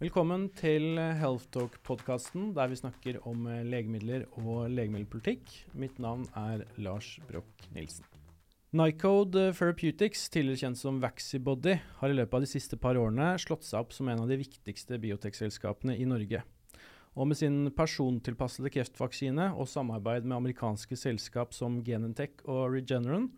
[0.00, 5.50] Velkommen til Healthtalk-podkasten, der vi snakker om eh, legemidler og legemiddelpolitikk.
[5.76, 8.06] Mitt navn er Lars Broch Nilsen.
[8.72, 13.68] Nycode Therapeutics, tidligere kjent som Vaxibody, har i løpet av de siste par årene slått
[13.68, 16.40] seg opp som en av de viktigste biotekselskapene i Norge.
[17.12, 23.28] Og med sin persontilpassede kreftvaksine og samarbeid med amerikanske selskap som Genentech og Regeneron,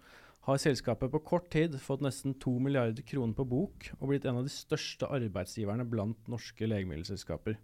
[0.43, 4.41] har selskapet på kort tid fått nesten 2 milliarder kroner på bok og blitt en
[4.41, 7.59] av de største arbeidsgiverne blant norske legemiddelselskaper.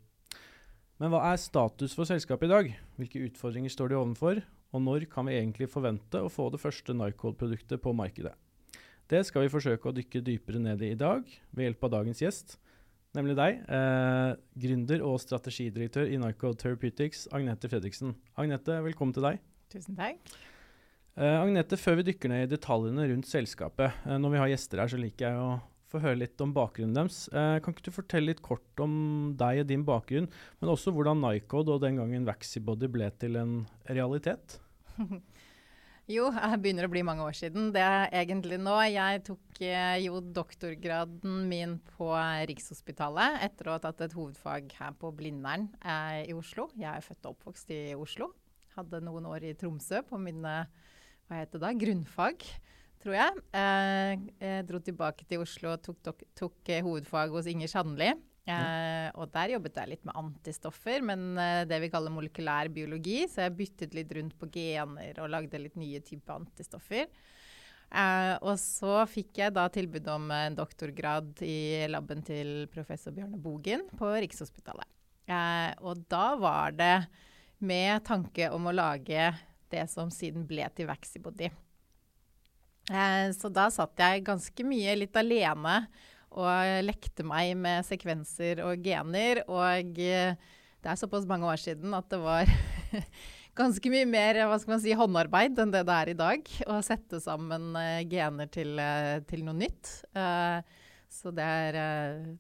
[0.99, 2.71] Men hva er status for selskapet i dag?
[2.99, 4.43] Hvilke utfordringer står de overfor?
[4.75, 8.35] Og når kan vi egentlig forvente å få det første Nycode-produktet på markedet?
[9.09, 11.23] Det skal vi forsøke å dykke dypere ned i i dag
[11.55, 12.59] ved hjelp av dagens gjest,
[13.17, 18.15] nemlig deg, eh, gründer og strategidirektør i Nycode Therapeutics, Agnete Fredriksen.
[18.37, 19.41] Agnete, velkommen til deg.
[19.73, 20.21] Tusen takk.
[21.19, 24.79] Uh, Agnete, før vi dykker ned i detaljene rundt selskapet, uh, når vi har gjester
[24.79, 25.57] her, så liker jeg å
[25.91, 27.25] få høre litt om bakgrunnen deres.
[27.33, 28.93] Uh, kan ikke du fortelle litt kort om
[29.41, 30.29] deg og din bakgrunn,
[30.61, 33.57] men også hvordan Nycode og den gangen Vaxibody ble til en
[33.91, 34.61] realitet?
[36.15, 37.73] jo, det begynner å bli mange år siden.
[37.75, 38.77] Det er egentlig nå.
[38.87, 39.59] Jeg tok
[40.05, 42.13] jo doktorgraden min på
[42.53, 46.69] Rikshospitalet etter å ha tatt et hovedfag her på Blindern i Oslo.
[46.79, 48.31] Jeg er født og oppvokst i Oslo.
[48.79, 50.61] Hadde noen år i Tromsø på mine
[51.29, 52.47] hva heter det, da, grunnfag,
[53.03, 53.45] tror jeg.
[53.61, 58.11] Eh, jeg dro tilbake til Oslo og tok, tok, tok eh, hovedfag hos Inger Sandli.
[58.49, 63.21] Eh, og der jobbet jeg litt med antistoffer, men eh, det vi kaller molekylær biologi.
[63.29, 67.09] Så jeg byttet litt rundt på gener og lagde litt nye typer antistoffer.
[67.89, 73.41] Eh, og så fikk jeg da tilbud om en doktorgrad i laben til professor Bjørne
[73.41, 74.89] Bogen på Rikshospitalet.
[75.29, 76.97] Eh, og da var det
[77.65, 79.33] med tanke om å lage
[79.73, 81.51] det som siden ble til Vaxibody.
[82.89, 85.83] Eh, så da satt jeg ganske mye litt alene
[86.39, 89.43] og lekte meg med sekvenser og gener.
[89.49, 90.37] Og eh,
[90.79, 92.49] det er såpass mange år siden at det var
[93.59, 96.53] ganske mye mer hva skal man si, håndarbeid enn det det er i dag.
[96.69, 99.97] Å sette sammen uh, gener til, uh, til, noe nytt.
[101.09, 101.77] Så det er,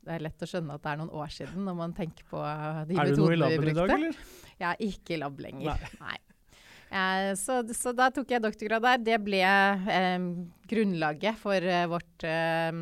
[0.04, 2.42] det er, lett å skjønne at det er noen år siden når man tenker på
[2.84, 3.08] de metodene vi brukte.
[3.08, 4.18] Er du noe i laben i dag, eller?
[4.58, 5.86] Jeg er ikke i lab lenger.
[5.88, 5.94] Nei.
[6.04, 6.18] Nei.
[6.88, 9.04] Eh, så, så, da tok jeg doktorgrad der.
[9.10, 10.26] Det ble eh,
[10.70, 12.80] grunnlaget for eh, vårt, eh,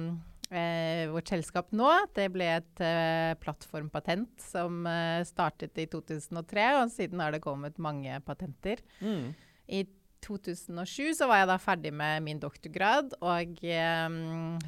[0.51, 1.91] eh, vårt, selskap nå.
[2.17, 4.87] Det ble et eh, plattformpatent som
[5.27, 8.83] startet i 2003, og siden har det kommet mange patenter.
[9.03, 9.35] Mm.
[9.67, 9.85] I
[10.27, 13.61] 2007 så var jeg da ferdig med min doktorgrad, og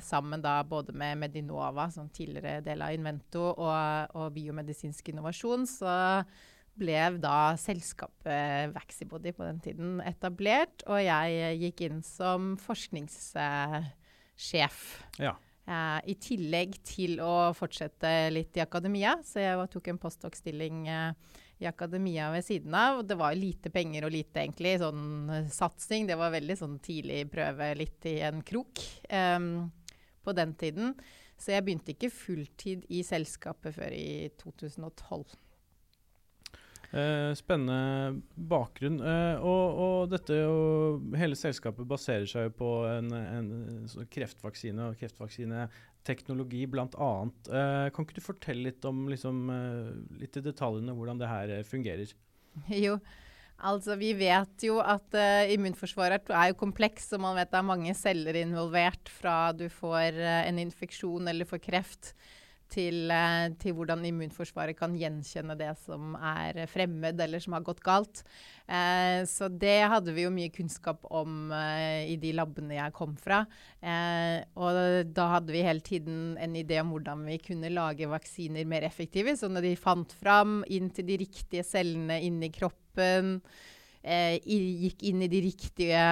[0.06, 5.97] sammen da både med Medinova, som tidligere del av Invento, og, og biomedisinsk innovasjon, så
[6.78, 14.78] ble da selskapet Vaxibody på den tiden etablert, og jeg gikk inn som forskningssjef.
[15.22, 15.34] Ja.
[15.69, 21.12] Uh, I tillegg til å fortsette litt i akademia, så jeg tok en postdoc-stilling uh,
[21.61, 23.03] i akademia ved siden av.
[23.03, 26.06] Og Det var lite penger og lite egentlig sånn satsing.
[26.09, 28.81] Det var veldig sånn tidlig prøve litt i en krok
[29.12, 29.69] um,
[30.25, 30.95] på den tiden.
[31.39, 35.37] Så jeg begynte ikke fulltid i selskapet før i 2012.
[36.88, 38.97] Eh, spennende bakgrunn.
[39.04, 43.50] Eh, og, og, dette og hele selskapet baserer seg på en, en,
[43.84, 47.10] en kreftvaksine og kreftvaksineteknologi bl.a.
[47.28, 51.56] Eh, kan ikke du fortelle litt om liksom, eh, litt i detaljene hvordan det her
[51.59, 52.16] eh, fungerer?
[52.72, 52.97] Jo,
[53.60, 57.69] altså vi vet jo at uh, immunforsvaret er jo kompleks, og man vet det er
[57.69, 62.15] mange celler involvert fra du får uh, en infeksjon eller får kreft
[62.73, 67.83] til, eh, til, hvordan immunforsvaret kan gjenkjenne det som er fremmed eller som har gått
[67.84, 68.23] galt.
[68.69, 73.17] Eh, så det hadde vi jo mye kunnskap om eh, i de labene jeg kom
[73.21, 73.43] fra.
[73.81, 78.69] Eh, og da hadde vi hele tiden en idé om hvordan vi kunne lage vaksiner
[78.69, 79.37] mer effektive.
[79.39, 83.39] Så når de fant fram inn til de riktige cellene inni kroppen,
[84.03, 86.07] eh, gikk inn i de riktige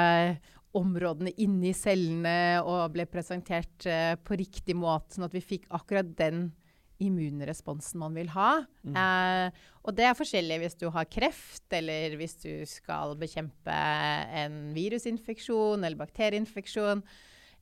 [0.76, 6.14] områdene inni cellene og ble presentert uh, på riktig måte, sånn at vi fikk akkurat
[6.18, 6.50] den
[7.02, 8.64] immunresponsen man vil ha.
[8.86, 8.96] Mm.
[8.96, 13.78] Uh, og det er forskjellig hvis du har kreft, eller hvis du skal bekjempe
[14.42, 17.04] en virusinfeksjon eller bakterieinfeksjon.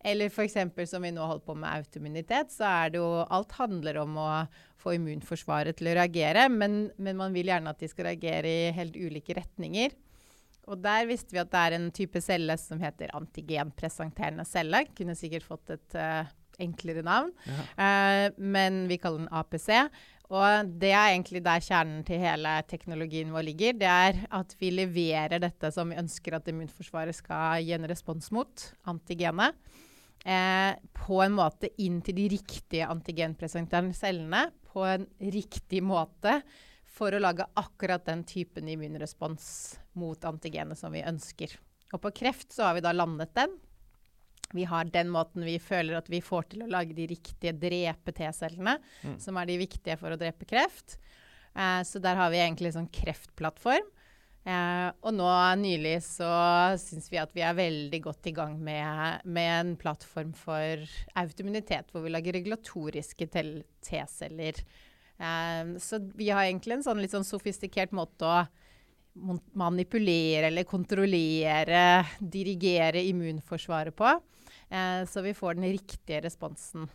[0.05, 0.59] Eller f.eks.
[0.91, 4.31] som vi nå holder på med autoimmunitet, så er det jo Alt handler om å
[4.81, 8.75] få immunforsvaret til å reagere, men, men man vil gjerne at de skal reagere i
[8.77, 9.97] helt ulike retninger.
[10.71, 14.85] Og der visste vi at det er en type celle som heter antigenpresenterende celle.
[14.97, 16.25] Kunne sikkert fått et uh,
[16.63, 17.33] enklere navn,
[17.77, 19.71] uh, men vi kaller den APC.
[20.33, 23.77] Og det er egentlig der kjernen til hele teknologien vår ligger.
[23.77, 28.31] Det er at vi leverer dette som vi ønsker at immunforsvaret skal gi en respons
[28.33, 29.59] mot, antigenet.
[30.25, 36.39] Eh, på en måte inn til de riktige antigenpresenterende cellene på en riktig måte
[36.95, 39.47] for å lage akkurat den typen immunrespons
[39.99, 41.57] mot antigenet som vi ønsker.
[41.95, 43.57] Og på kreft så har vi da landet den.
[44.55, 48.15] Vi har den måten vi føler at vi får til å lage de riktige drepe
[48.15, 49.19] T-cellene, mm.
[49.23, 50.99] som er de viktige for å drepe kreft.
[51.55, 53.91] Eh, så der har vi egentlig en sånn kreftplattform.
[54.45, 55.27] Eh, og nå
[55.57, 56.31] nylig så
[56.79, 60.85] syns vi at vi er veldig godt i gang med, med en plattform for
[61.19, 64.61] autoimmunitet, hvor vi lager regulatoriske T-celler.
[65.19, 68.45] Eh, så vi har egentlig en sånn litt sånn sofistikert måte å
[69.55, 74.11] manipulere eller kontrollere, dirigere immunforsvaret på.
[74.69, 76.89] Eh, så vi får den riktige responsen.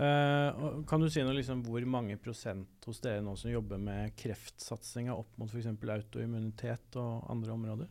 [0.00, 4.14] Uh, kan du si noe liksom hvor mange prosent hos dere nå som jobber med
[4.16, 5.66] kreftsatsinga opp mot f.eks.
[5.66, 7.90] autoimmunitet og andre områder?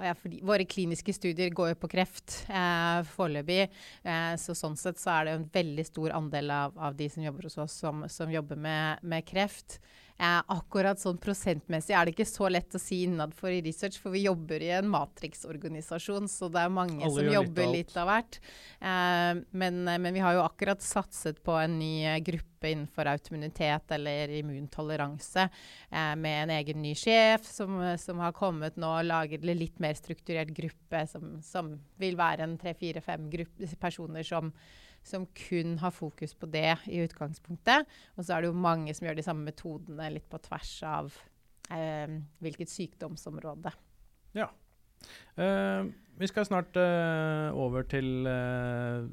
[0.00, 0.14] Ja,
[0.46, 3.62] våre kliniske studier går jo på kreft eh, foreløpig.
[4.02, 7.24] Eh, så sånn sett så er det en veldig stor andel av, av de som
[7.24, 9.80] jobber hos oss, som, som jobber med, med kreft.
[10.20, 14.12] Eh, akkurat sånn prosentmessig er det ikke så lett å si innenfor i research, for
[14.12, 18.36] vi jobber i en matriksorganisasjon, så det er mange Alle som jobber litt av hvert.
[18.84, 23.08] Eh, men, eh, men, vi har jo akkurat satset på en ny eh, gruppe innenfor
[23.08, 25.48] autoimmunitet eller immuntoleranse,
[25.88, 29.80] eh, med en egen ny sjef som, som, har kommet nå og laget en litt
[29.80, 33.32] mer strukturert gruppe, som, som vil være en tre-fire-fem
[33.80, 34.52] personer som
[35.06, 37.88] som kun har fokus på det i utgangspunktet.
[38.16, 41.14] Og så er det jo mange som gjør de samme metodene litt på tvers av
[41.72, 43.72] eh, hvilket sykdomsområde.
[44.36, 44.50] Ja.
[45.40, 45.88] Uh,
[46.20, 49.08] vi skal snart uh, over til uh,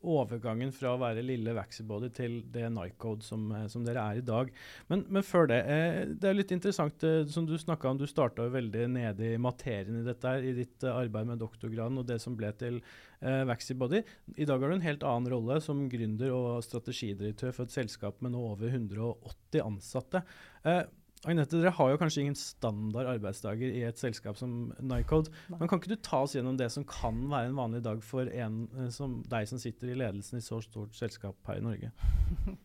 [0.00, 4.24] overgangen fra å være lille Vaxibody til det Nycode som, eh, som, dere er i
[4.24, 4.52] dag.
[4.88, 8.06] Men, men før det, eh, det er litt interessant eh, som du snakka om, du
[8.08, 12.08] starta veldig nede i materien i dette her, i ditt eh, arbeid med doktorgraden og
[12.08, 14.02] det som ble til eh, Vaxibody.
[14.36, 18.24] I dag har du en helt annen rolle som gründer og strategidirektør for et selskap
[18.24, 20.24] med nå over 180 ansatte.
[20.64, 20.82] Eh,
[21.28, 25.28] Agnete, dere har jo kanskje ingen standard arbeidsdager i et selskap som Nycode.
[25.52, 28.30] Men kan ikke du ta oss gjennom det som kan være en vanlig dag for
[28.32, 31.92] en eh, som deg som sitter i ledelsen i så stort selskap her i Norge?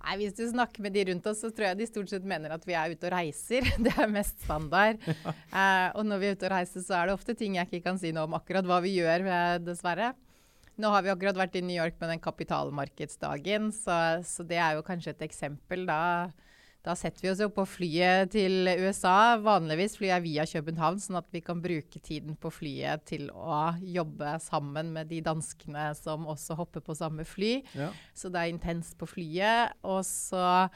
[0.00, 2.56] Nei, Hvis du snakker med de rundt oss, så tror jeg de stort sett mener
[2.56, 3.70] at vi er ute og reiser.
[3.86, 4.98] Det er mest standard.
[5.20, 5.36] Ja.
[5.52, 7.84] Uh, og når vi er ute og reiser, så er det ofte ting jeg ikke
[7.86, 10.12] kan si noe om akkurat hva vi gjør, eh, dessverre.
[10.80, 14.78] Nå har vi akkurat vært i New York med den kapitalmarkedsdagen, så, så det er
[14.78, 16.00] jo kanskje et eksempel da
[16.86, 19.36] da setter vi oss jo på flyet til USA.
[19.44, 23.74] Vanligvis flyr jeg via København, sånn at vi kan bruke tiden på flyet til å
[23.84, 27.58] jobbe sammen med de danskene som også hopper på samme fly.
[27.76, 27.90] Ja.
[28.16, 29.76] Så det er intenst på flyet.
[29.84, 30.70] Og så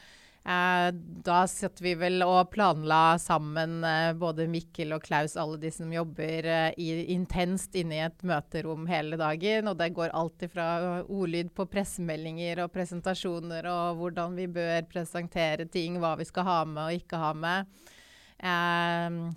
[0.46, 0.94] Eh,
[1.24, 5.88] da satt vi vel og planla sammen, eh, både Mikkel og Klaus, alle de som
[5.92, 9.70] jobber eh, i, intenst inne i et møterom hele dagen.
[9.72, 10.66] Og det går alltid fra
[11.08, 16.60] ordlyd på pressemeldinger og presentasjoner og hvordan vi bør presentere ting, hva vi skal ha
[16.68, 17.74] med og ikke ha med.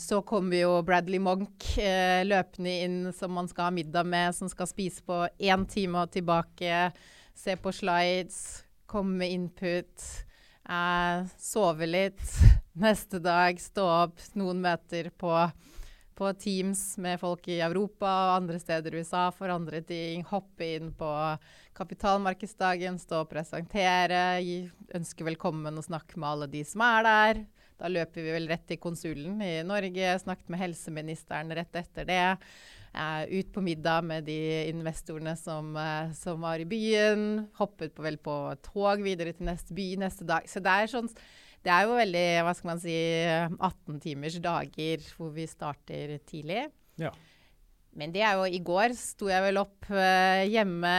[0.04, 1.64] Så kommer jo Bradley Monk
[2.28, 6.12] løpende inn som man skal ha middag med, som skal spise på én time og
[6.12, 6.90] tilbake,
[7.38, 10.27] se på slides, komme med input.
[10.70, 12.22] Eh, sove litt.
[12.86, 14.20] Neste dag stå opp.
[14.36, 15.32] Noen møter på,
[16.18, 20.26] på, Teams med folk i Europa og andre steder i USA for andre ting.
[20.28, 21.12] Hoppe inn på
[21.78, 24.42] kapitalmarkedsdagen, stå og presentere.
[24.44, 24.66] Gi,
[24.98, 27.44] ønske velkommen og snakke med alle de som er der.
[27.78, 30.18] Da løper vi vel rett til konsulen i Norge.
[30.20, 32.24] Snakket med helseministeren rett etter det
[33.30, 34.38] ut på middag med de
[34.72, 37.48] investorene som, uh, som, var i byen.
[37.60, 38.36] Hoppet på, vel på
[38.66, 40.48] tog videre til neste by neste dag.
[40.50, 41.10] Så det er, sånn,
[41.66, 42.98] det er jo veldig hva skal man si,
[43.54, 46.68] 18 timers dager hvor vi starter tidlig.
[47.02, 47.14] Ja.
[47.98, 50.96] Men det er jo I går sto jeg vel opp uh, hjemme.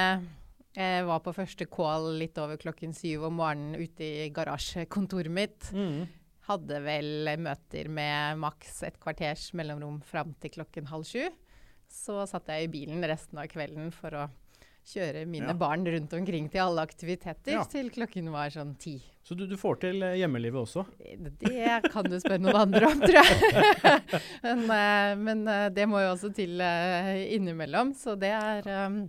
[0.79, 5.73] Jeg var på første call litt over klokken syv om morgenen ute i garasjekontoret mitt.
[5.75, 6.07] Mm.
[6.49, 11.27] Hadde vel møter med maks et kvarters mellomrom fram til klokken halv sju
[11.93, 14.29] så satt jeg i bilen resten av kvelden for å
[14.89, 15.57] kjøre mine ja.
[15.59, 17.65] barn rundt omkring til alle aktiviteter ja.
[17.69, 18.97] til klokken var sånn ti.
[19.27, 20.87] Så du, du får til uh, hjemmelivet også?
[21.43, 23.99] Det kan du spørre noen andre om, tror jeg.
[24.47, 25.45] men, uh, men
[25.77, 29.03] det må jo også til innimellom, så det er um,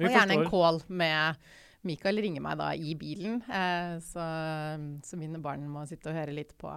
[0.00, 1.50] Og gjerne en call med
[1.84, 3.38] Mikael ringer meg da i bilen,
[4.04, 4.24] så,
[5.00, 6.68] så mine barn må sitte og høre litt på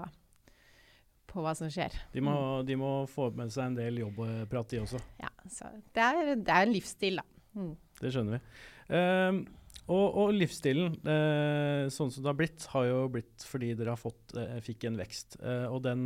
[1.34, 1.96] på hva som skjer.
[2.14, 2.68] De må, mm.
[2.70, 5.02] de må få med seg en del jobbprat, de også.
[5.24, 7.28] Ja, det er, det, er, en livsstil, da.
[7.58, 7.74] Mm.
[8.00, 8.46] Det skjønner vi.
[8.94, 9.44] Um,
[9.92, 14.00] og, og, livsstilen, eh, sånn som det har blitt, har jo blitt fordi dere har
[14.00, 15.36] fått, eh, fikk en vekst.
[15.42, 16.06] Eh, og den,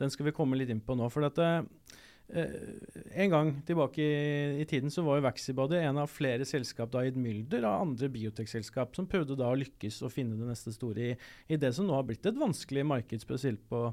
[0.00, 1.10] den, skal vi komme litt inn på nå.
[1.12, 1.66] For dette,
[2.32, 7.02] en gang tilbake i, i, tiden så var jo Vaxibody en av flere selskap da
[7.04, 10.72] i et mylder av andre biotekselskap som prøvde da å lykkes og finne det neste
[10.72, 11.18] store i,
[11.52, 13.90] i, det som nå har blitt et vanskelig marked, spesielt på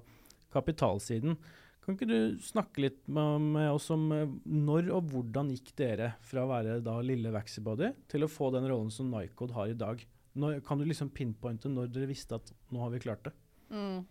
[0.54, 1.38] kapitalsiden.
[1.84, 6.14] Kan ikke du snakke litt med, med oss om eh, når og hvordan gikk dere
[6.26, 9.78] fra å være da lille Vaxibody til å få den rollen som Nycod har i
[9.80, 10.04] dag?
[10.40, 13.34] Når, kan du liksom pinpointe når dere visste at nå har vi klart det?
[13.74, 14.06] Mm.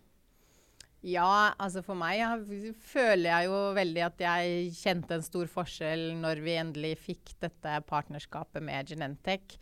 [1.07, 6.09] Ja, altså for meg jeg, føler jeg jo veldig at jeg kjente en stor forskjell
[6.19, 9.55] når vi endelig fikk dette partnerskapet med Genentech.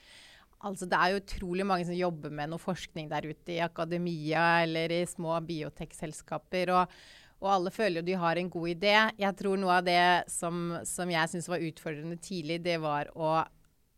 [0.65, 4.63] Altså det er jo utrolig mange som jobber med noe forskning der ute i akademia
[4.63, 6.71] eller i små biotekselskaper.
[6.73, 6.95] Og,
[7.41, 8.95] og, alle føler jo de har en god idé.
[9.21, 9.99] Jeg tror noe av det
[10.33, 13.35] som, som jeg syns var utfordrende tidlig, det var å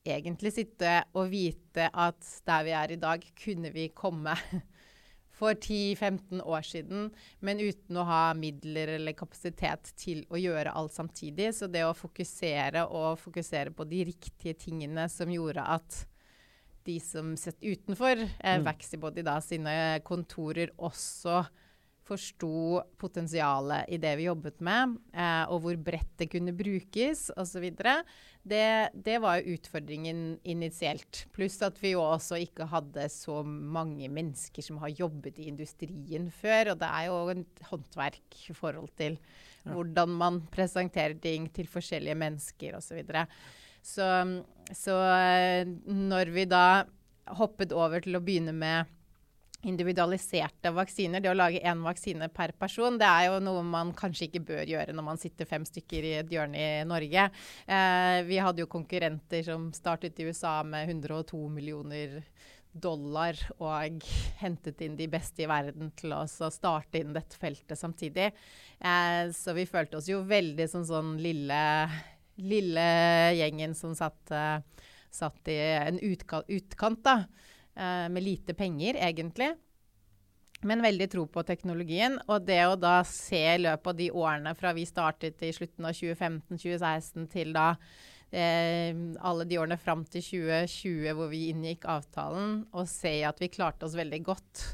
[0.10, 4.36] egentlig sitte og vite at der vi er i dag, kunne vi komme
[5.40, 10.96] for 10-15 år siden, men uten å ha midler eller kapasitet til å gjøre alt
[10.96, 11.54] samtidig.
[11.56, 16.04] Så det å fokusere og fokusere på de riktige tingene som gjorde at
[16.90, 18.68] de som sitter utenfor eh, mm.
[18.68, 19.74] Vaxibody da, sine
[20.06, 21.44] kontorer, også
[22.10, 27.68] forsto potensialet i det vi jobbet med, eh, og hvor bredt det kunne brukes osv.
[28.50, 31.26] Det, det var jo utfordringen initielt.
[31.36, 36.30] Pluss at vi jo også ikke hadde så mange mennesker som har jobbet i industrien
[36.34, 36.74] før.
[36.74, 39.20] Og det er jo et håndverk i forhold til
[39.70, 42.90] hvordan man presenterer ting til forskjellige mennesker osv.
[42.90, 43.28] Så, videre.
[43.84, 44.08] Så
[44.70, 46.86] Så eh, når vi da
[47.40, 48.86] hoppet over til å begynne med
[49.68, 51.20] individualiserte vaksiner.
[51.20, 54.70] Det å lage én vaksine per person, det er jo noe man kanskje ikke bør
[54.72, 57.26] gjøre når man sitter fem stykker i et hjørne i Norge.
[57.68, 62.22] Eh, vi hadde jo konkurrenter som startet i USA med 102 millioner
[62.70, 64.06] dollar og
[64.40, 68.30] hentet inn de beste i verden til å starte inn dette feltet samtidig.
[68.80, 71.60] Eh, så vi følte oss jo veldig som sånn lille,
[72.40, 72.88] lille
[73.38, 77.24] gjengen som satt, uh, satt i en utkant, da.
[77.80, 79.56] Eh, med lite penger, egentlig.
[80.62, 82.18] Men veldig tro på teknologien.
[82.28, 85.88] Og det å da se i løpet av de årene fra vi startet i slutten
[85.88, 87.70] av 2015-2016 til da
[88.36, 88.92] eh,
[89.24, 93.88] alle de årene fram til 2020 hvor vi inngikk avtalen, og se at vi klarte
[93.88, 94.66] oss veldig godt.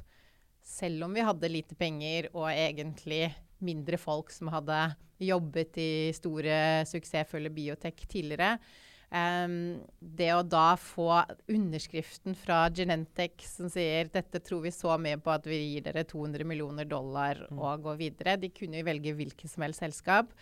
[0.66, 3.28] Selv om vi hadde lite penger og egentlig
[3.64, 4.80] mindre folk som hadde
[5.22, 8.58] jobbet i store, suksessfulle biotek tidligere,
[9.16, 11.08] Um, det å da få
[11.52, 16.04] underskriften fra Genentech som sier dette tror vi så mye på at vi gir dere
[16.10, 17.60] 200 millioner dollar mm.
[17.60, 18.36] og går videre.
[18.42, 20.34] De kunne jo velge hvilket som helst selskap.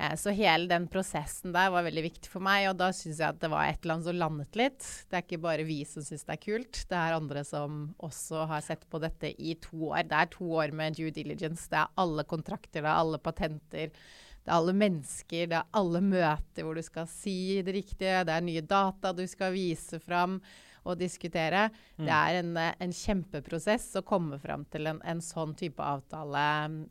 [0.00, 3.34] Uh, så hele den prosessen der var veldig viktig for meg, og da syns jeg
[3.34, 4.86] at det var et eller annet som landet litt.
[5.10, 8.46] Det er ikke bare vi som syns det er kult, det er andre som også
[8.50, 10.08] har sett på dette i to år.
[10.08, 13.92] Det er to år med due diligence, det er alle kontrakter, det er alle patenter.
[14.40, 18.32] Det er alle mennesker, det er alle møter hvor du skal si det riktige, det
[18.32, 20.38] er nye data du skal vise fram
[20.84, 21.68] og diskutere.
[21.98, 22.06] Mm.
[22.06, 22.54] Det er en,
[22.86, 26.46] en, kjempeprosess å komme fram til en, en, sånn type avtale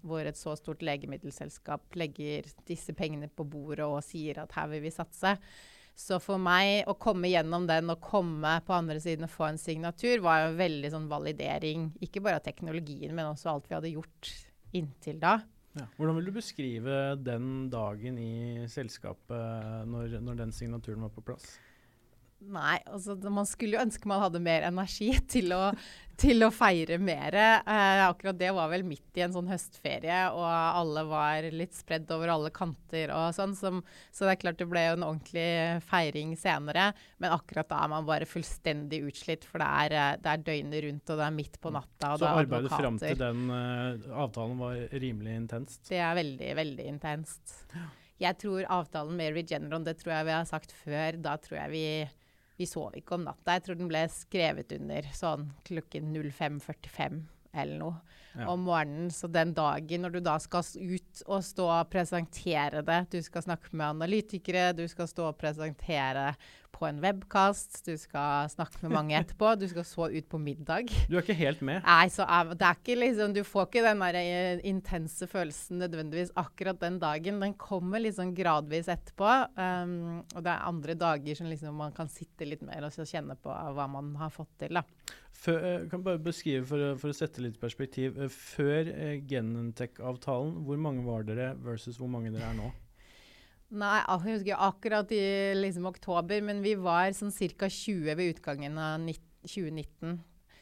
[0.06, 4.86] hvor et så stort legemiddelselskap legger disse pengene på bordet og sier at her vil
[4.86, 5.36] vi satse.
[6.00, 9.60] Så for meg å komme gjennom den og komme på andre siden og få en
[9.60, 11.90] signatur, var jo en veldig sånn validering.
[12.06, 14.32] Ikke bare av teknologien, men også alt vi hadde gjort
[14.80, 15.42] inntil da.
[15.78, 15.86] Ja.
[15.98, 21.58] Hvordan vil du beskrive den dagen i selskapet når, når den signaturen var på plass?
[22.40, 25.74] Nei, altså man skulle jo ønske man hadde mer energi til å,
[26.20, 27.36] til å feire mer.
[27.36, 32.08] Eh, akkurat det var vel midt i en sånn høstferie, og alle var litt spredd
[32.16, 33.58] over alle kanter og sånn.
[33.60, 33.82] Som,
[34.16, 35.50] så det er klart det ble jo en ordentlig
[35.90, 36.90] feiring senere.
[37.20, 40.86] Men akkurat da er man bare fullstendig utslitt, for det er, eh, det er døgnet
[40.88, 42.14] rundt, og det er midt på natta.
[42.24, 45.84] så arbeidet fram til den uh, avtalen var rimelig intenst?
[45.92, 47.58] Det er veldig, veldig intenst.
[48.20, 51.72] Jeg tror avtalen med Regeneron, det tror jeg vi har sagt før, da tror jeg
[51.72, 51.84] vi
[52.60, 53.56] vi sov ikke om natta.
[53.56, 57.22] Jeg tror den ble skrevet under sånn klokken 05.45
[57.56, 58.50] eller noe ja.
[58.52, 59.12] om morgenen.
[59.14, 63.46] Så den dagen når du da skal ut og stå og presentere det, du skal
[63.46, 66.34] snakke med analytikere, du skal stå og presentere
[66.80, 70.92] på en webkast, du skal snakke med mange etterpå, du skal så ut på middag.
[71.10, 71.82] Du er ikke helt med?
[71.86, 76.34] Nei, så det er ikke liksom Du får ikke den der eh, intense følelsen nødvendigvis
[76.40, 77.42] akkurat den dagen.
[77.44, 79.32] Den kommer liksom gradvis etterpå.
[79.60, 83.38] Um, og det er andre dager som liksom man kan sitte litt mer og kjenne
[83.40, 84.80] på hva man har fått til.
[84.80, 84.86] da.
[85.40, 88.18] Før, jeg eh, kan bare beskrive for, for, å sette litt perspektiv.
[88.20, 88.90] Eh, før
[89.30, 92.72] Genentech-avtalen, hvor mange var dere versus hvor mange dere er nå?
[93.80, 95.22] Nei, jeg husker akkurat i
[95.60, 97.70] liksom, oktober, men vi var sånn ca.
[97.70, 99.06] 20 ved utgangen av
[99.46, 100.18] 2019.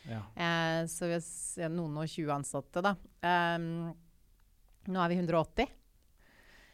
[0.08, 0.22] Ja.
[0.36, 1.18] Eh, så vi
[1.64, 2.94] har noen og 20 ansatte, da.
[3.24, 3.90] Um,
[4.88, 5.74] nå er vi 180.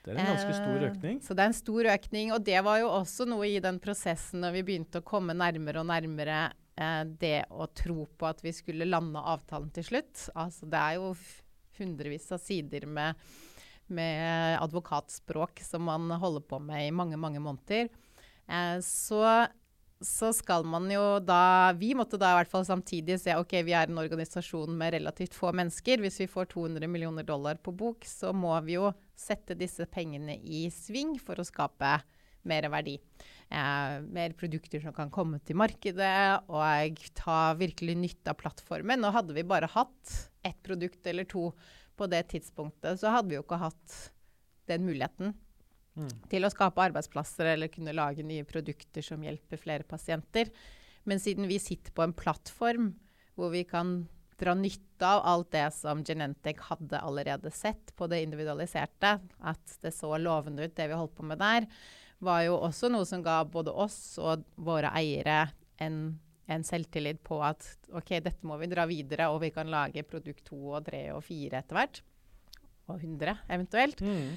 [0.04, 1.22] Det er en ganske stor Eh, økning.
[1.24, 2.34] Så det er en stor økning.
[2.36, 5.80] Og det var jo også noe i den prosessen når vi begynte å komme nærmere
[5.80, 10.28] og nærmere eh, det å tro på at vi skulle lande avtalen til slutt.
[10.36, 11.14] Altså det er jo
[11.80, 13.20] hundrevis av sider med,
[13.88, 17.92] med advokatspråk som man holder på med i mange, mange måneder.
[18.48, 19.26] Eh, så
[20.04, 23.76] så skal man jo da Vi måtte da i hvert fall samtidig se ok, vi
[23.78, 26.04] er en organisasjon med relativt få mennesker.
[26.04, 30.36] Hvis vi får 200 millioner dollar på bok, så må vi jo sette disse pengene
[30.44, 31.96] i sving for å skape
[32.50, 32.98] mer verdi.
[33.52, 39.04] Eh, mer produkter som kan komme til markedet, og ta virkelig nytte av plattformen.
[39.04, 41.52] Nå hadde vi bare hatt ett produkt eller to
[41.98, 43.98] på det tidspunktet, så hadde vi jo ikke hatt
[44.72, 45.36] den muligheten
[45.94, 46.10] Mm.
[46.26, 50.50] til å skape arbeidsplasser eller kunne lage nye produkter som hjelper flere pasienter.
[51.06, 52.96] Men siden vi sitter på en plattform
[53.38, 54.08] hvor vi kan
[54.40, 59.94] dra nytte av alt det som Genentech hadde allerede sett på det individualiserte, at det
[59.94, 61.68] så lovende ut, det vi holdt på med der,
[62.26, 65.46] var jo også noe som ga både oss og våre eiere
[65.84, 66.16] en,
[66.48, 70.46] en selvtillit på at OK, dette må vi dra videre, og vi kan lage produkt
[70.50, 72.02] to og tre og fire etter hvert.
[72.92, 74.02] Og 100 eventuelt.
[74.04, 74.34] Mm.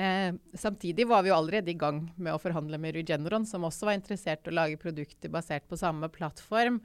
[0.00, 3.90] Eh, samtidig var vi jo allerede i gang med å forhandle med Regeneron, som også
[3.90, 6.78] var interessert i å lage produkter basert på samme plattform.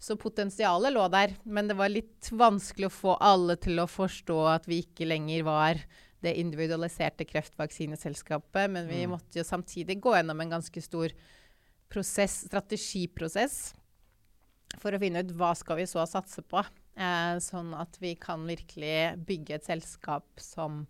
[0.00, 4.38] Så potensialet lå der, men det var litt vanskelig å få alle til å forstå
[4.52, 5.80] at vi ikke lenger var
[6.24, 8.70] det individualiserte kreftvaksineselskapet.
[8.70, 9.10] Men vi Mm.
[9.16, 11.12] måtte jo samtidig gå gjennom en ganske stor
[11.92, 13.74] prosess, strategiprosess
[14.80, 16.64] for å finne ut hva skal vi så satse på.
[16.96, 20.86] Eh, sånn at vi kan virkelig bygge et selskap som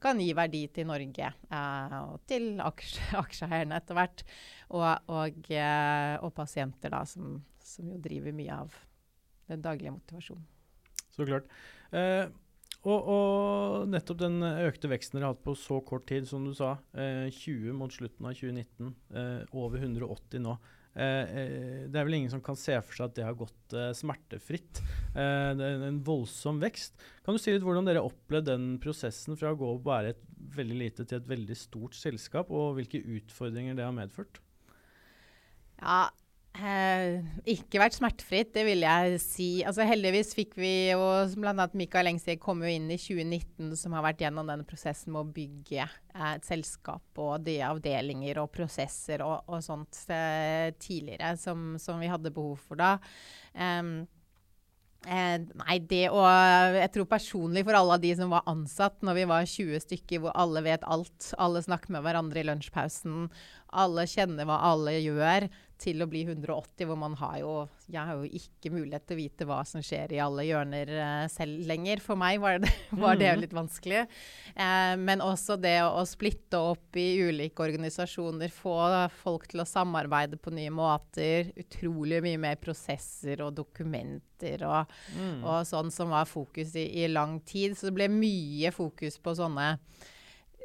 [0.00, 4.22] kan gi verdi til Norge eh, og til aksje, aksjeeierne etter hvert.
[4.70, 8.76] Og, og, eh, og pasienter, da, som, som jo driver mye av
[9.48, 10.44] den daglige motivasjonen.
[11.16, 11.48] Så klart.
[11.90, 12.28] Eh,
[12.86, 16.52] og, og nettopp den økte veksten dere har hatt på så kort tid, som du
[16.54, 20.54] sa, eh, 20 mot slutten av 2019, eh, over 180 nå.
[20.98, 23.74] Eh, eh, det er vel ingen som kan se for seg at det har gått
[23.76, 24.80] eh, smertefritt.
[25.12, 26.96] Eh, det er en voldsom vekst.
[27.26, 30.22] Kan du si litt hvordan dere opplevde den prosessen fra å gå og være et
[30.58, 34.40] veldig lite til et veldig stort selskap, og hvilke utfordringer det har medført?
[35.78, 36.08] Ja,
[36.56, 37.18] eh,
[37.52, 39.48] ikke vært smertefritt, det vil jeg si.
[39.66, 41.04] Altså Heldigvis fikk vi jo
[41.38, 41.68] bl.a.
[41.78, 45.84] Mikael Engsig kom inn i 2019, som har vært gjennom denne prosessen med å bygge
[45.84, 52.00] eh, et selskap og de avdelinger og prosesser og, og sånt eh, tidligere, som, som
[52.02, 52.96] vi hadde behov for da.
[53.54, 54.06] Um,
[55.06, 56.24] Eh, nei, det å
[56.74, 60.24] Jeg tror personlig for alle av de som var ansatt når vi var 20 stykker
[60.24, 63.28] hvor alle vet alt, alle snakker med hverandre i lunsjpausen,
[63.70, 65.46] alle kjenner hva alle gjør,
[65.78, 67.52] til å bli 180, hvor man har jo
[67.88, 71.26] Jeg har jo ikke mulighet til å vite hva som skjer i alle hjørner uh,
[71.32, 72.02] selv lenger.
[72.04, 72.68] For meg var det,
[73.04, 73.40] var det Mhm.
[73.40, 74.02] litt vanskelig.
[74.58, 78.74] Uh, men også det å, å splitte opp i ulike organisasjoner, få
[79.22, 81.52] folk til å samarbeide på nye måter.
[81.56, 84.86] Utrolig mye mer prosesser og dokumenter og,
[85.16, 85.40] Mm.
[85.44, 87.72] og sånn som var fokus i, i lang tid.
[87.78, 89.78] Så det ble mye fokus på sånne,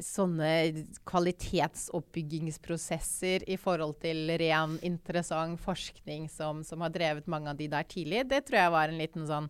[0.01, 7.67] sånne kvalitetsoppbyggingsprosesser i forhold til ren, interessant forskning som, som har drevet mange av de
[7.69, 8.29] der tidlig.
[8.31, 9.47] Det tror jeg var en liten sånn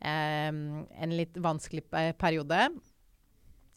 [0.00, 1.84] eh, en litt vanskelig
[2.20, 2.70] periode.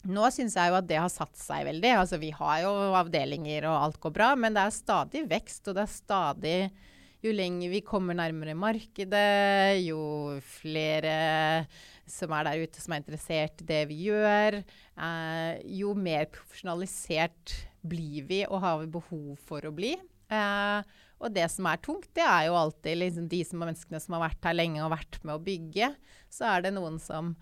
[0.06, 1.92] Nå syns jeg jo at det har satt seg veldig.
[1.98, 5.78] Altså, vi har jo avdelinger og alt går bra, men det er stadig vekst, og
[5.78, 6.60] det er stadig
[7.26, 11.66] Jo lenger vi kommer nærmere markedet, jo flere
[12.10, 17.56] som er der ute som er interessert i det vi gjør, eh, jo mer profesjonalisert
[17.86, 19.96] blir vi og har vi behov for å bli.
[20.34, 24.02] Eh, og det som er tungt, det er jo alltid liksom de som er menneskene
[24.04, 25.92] som har vært her lenge og vært med å bygge.
[26.34, 27.36] Så er det noen som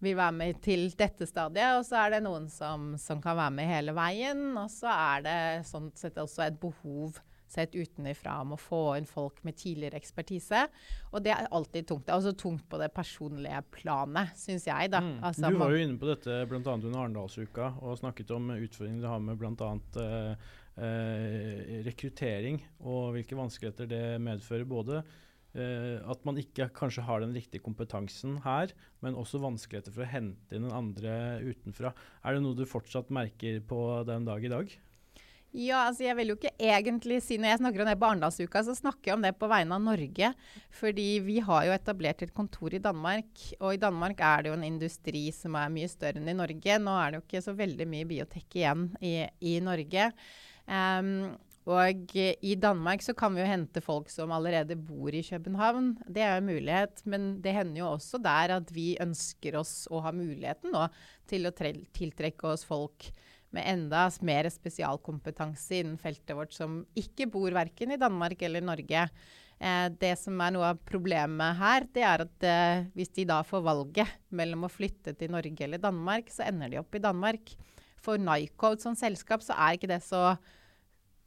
[0.00, 3.54] vil være med til dette stadiet, og så er det noen som, som kan være
[3.58, 4.46] med hele veien.
[4.58, 7.20] Og så er det sånn sett også et behov
[7.52, 10.66] sett utenfra om å få inn folk med tidligere ekspertise.
[11.12, 12.06] Og det er alltid tungt.
[12.06, 14.92] Det er også tungt på det personlige planet, syns jeg.
[14.92, 15.02] da.
[15.04, 15.16] Mm.
[15.30, 16.60] Altså, du var jo inne på dette bl.a.
[16.76, 19.72] under Arendalsuka og snakket om utfordringene du har med bl.a.
[20.04, 20.52] Eh,
[20.84, 24.68] eh, rekruttering og hvilke vanskeligheter det medfører.
[24.70, 25.02] Både
[25.50, 28.70] Uh, at man ikke kanskje har den riktige kompetansen her,
[29.02, 31.90] men også vanskeligheter for å hente inn den andre utenfra.
[32.22, 34.76] Er det noe du fortsatt merker på den dag i dag?
[35.50, 38.74] Ja, altså jeg vil jo ikke egentlig si Når jeg snakker om det Barendalsuka, så
[38.78, 40.28] snakker jeg om det på vegne av Norge.
[40.78, 43.30] Fordi vi har jo etablert et kontor i Danmark.
[43.58, 46.78] Og i Danmark er det jo en industri som er mye større enn i Norge.
[46.78, 50.12] Nå er det jo ikke så veldig mye biotek igjen i, i Norge.
[50.70, 51.32] Um,
[51.70, 55.96] og i Danmark så kan vi jo hente folk som allerede bor i København.
[56.06, 57.02] Det er jo en mulighet.
[57.10, 60.86] Men det hender jo også der at vi ønsker oss å ha muligheten nå
[61.30, 63.10] til å tre- tiltrekke oss folk
[63.56, 69.06] med enda mer spesialkompetanse innen feltet vårt som ikke bor verken i Danmark eller Norge.
[69.60, 73.40] Eh, det som er noe av problemet her, det er at eh, hvis de da
[73.46, 77.52] får valget mellom å flytte til Norge eller Danmark, så ender de opp i Danmark.
[78.00, 80.38] For Nycode som selskap så er ikke det så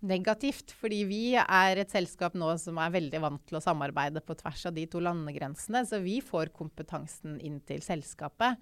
[0.04, 0.74] negativt.
[0.80, 4.66] Fordi vi er et selskap nå som er veldig vant til å samarbeide på tvers
[4.70, 5.84] av de to landegrensene.
[5.88, 8.60] Så vi får kompetansen inn til selskapet.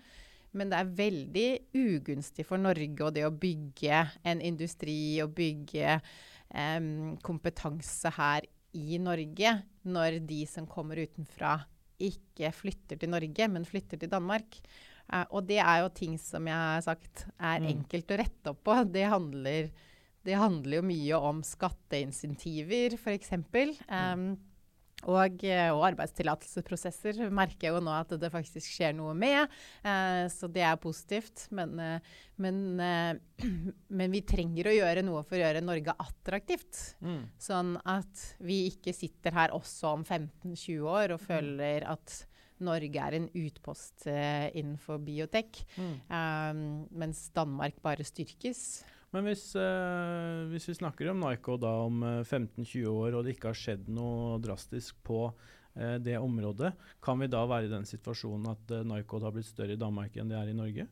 [0.58, 6.00] Men det er veldig ugunstig for Norge og det å bygge en industri og bygge
[6.52, 9.54] um, kompetanse her i Norge,
[9.88, 11.58] når de som kommer utenfra,
[12.02, 14.60] ikke flytter til Norge, men flytter til Danmark.
[15.12, 17.72] Uh, og det er jo ting som jeg har sagt er mm.
[17.76, 18.78] enkelt å rette opp på.
[18.92, 19.72] Det handler,
[20.28, 23.36] det handler jo mye om skatteinsentiver, f.eks.
[23.88, 24.34] Um,
[25.10, 29.52] og, eh, og arbeidstillatelsesprosesser merker jeg jo nå at det faktisk skjer noe med.
[29.84, 31.48] Eh, så det er positivt.
[31.56, 33.46] Men, eh, men, eh,
[34.00, 36.82] men, vi trenger å gjøre noe for å gjøre Norge attraktivt.
[37.02, 37.24] Mm.
[37.42, 41.28] Sånn at vi ikke sitter her også om 15-20 år og mm.
[41.30, 42.22] føler at
[42.62, 45.94] Norge er en utpost eh, innenfor biotek, mm.
[46.14, 46.66] um,
[47.02, 48.84] mens Danmark bare styrkes.
[49.12, 53.36] Men hvis, eh, hvis, vi snakker om Nyco da om 15-20 eh, år, og det
[53.36, 55.26] ikke har skjedd noe drastisk på
[55.76, 56.72] eh, det området,
[57.04, 60.16] kan vi da være i den situasjonen at eh, Nyco har blitt større i Danmark
[60.16, 60.88] enn det er i Norge?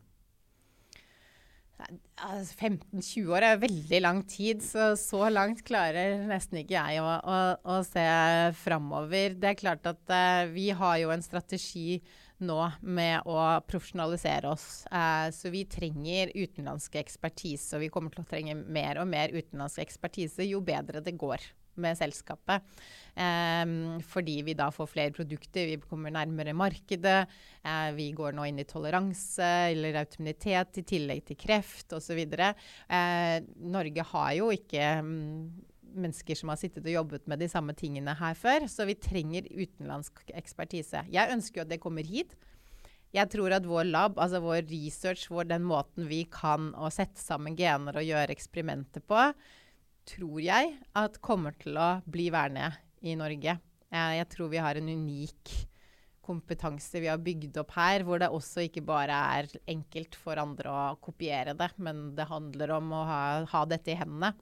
[1.80, 7.38] 15-20 år er veldig lang tid, så så langt klarer nesten ikke jeg å, å,
[7.64, 8.04] å se
[8.60, 9.38] framover.
[9.40, 12.02] Det er klart at uh, vi har jo en strategi
[12.46, 14.68] nå med å profesjonalisere oss.
[14.92, 19.34] Uh, så vi trenger utenlandske ekspertise, og vi kommer til å trenge mer og mer
[19.36, 21.44] utenlandsk ekspertise jo bedre det går
[21.80, 22.64] med selskapet.
[23.20, 27.32] Um, fordi vi da får flere produkter, vi kommer nærmere markedet.
[27.64, 32.22] Uh, vi går nå inn i toleranse eller automunitet i tillegg til kreft osv.
[32.40, 32.52] Uh,
[33.00, 33.36] eh,
[33.72, 35.50] Norge har jo ikke um,
[35.96, 39.48] mennesker som har sittet og jobbet med de samme tingene her før, så vi trenger
[39.50, 41.06] utenlandsk ekspertise.
[41.12, 42.36] Jeg ønsker jo at det kommer hit.
[43.16, 47.22] Jeg tror at vår lab, altså vår research, vår, den måten vi kan å sette
[47.22, 49.24] sammen gener og gjøre eksperimenter på,
[50.10, 52.70] tror jeg at kommer til å bli værende
[53.02, 53.58] i Norge.
[53.90, 55.56] Jeg, tror vi har en unik
[56.30, 60.70] kompetanse vi har bygd opp her, hvor det også ikke bare er enkelt for andre
[60.70, 64.36] å kopiere det, men det handler om å ha, ha dette i hendene.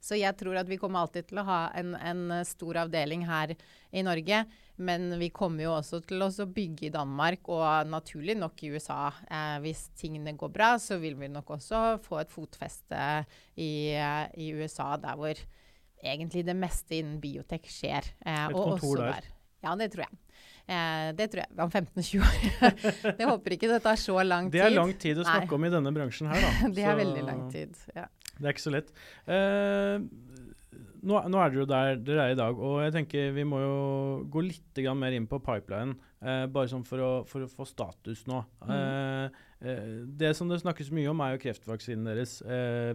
[0.00, 3.52] Så jeg tror at vi kommer alltid til å ha en, en, stor avdeling her
[3.92, 4.42] i Norge.
[4.80, 9.10] Men vi kommer jo også til å bygge i Danmark og naturlig nok i USA.
[9.28, 13.02] Eh, hvis tingene går bra, så vil vi nok også få et fotfeste
[13.60, 13.92] i,
[14.40, 15.44] i USA, der hvor
[16.00, 18.08] egentlig det meste innen biotek skjer.
[18.24, 19.20] Eh, et kontor der.
[19.20, 19.36] der.
[19.60, 20.18] Ja, det tror jeg.
[20.70, 23.14] Eh, det tror jeg om 15-20 år.
[23.18, 24.56] det håper ikke det tar så lang tid.
[24.56, 25.58] Det er lang tid å snakke Nei.
[25.58, 26.52] om i denne bransjen her, da.
[26.76, 28.06] det er så, veldig lang tid, ja.
[28.40, 28.92] Det er ikke så lett.
[29.28, 30.00] Uh,
[31.00, 33.60] nå, nå, er dere jo der dere er i dag, og jeg tenker vi må
[33.62, 33.76] jo
[34.32, 35.96] gå litt mer inn på pipeline.
[36.20, 38.42] Uh, bare sånn for å, for å, få status nå.
[38.64, 38.74] Mm.
[38.74, 39.46] Uh,
[40.20, 42.38] det som det snakkes mye om, er jo kreftvaksinen deres,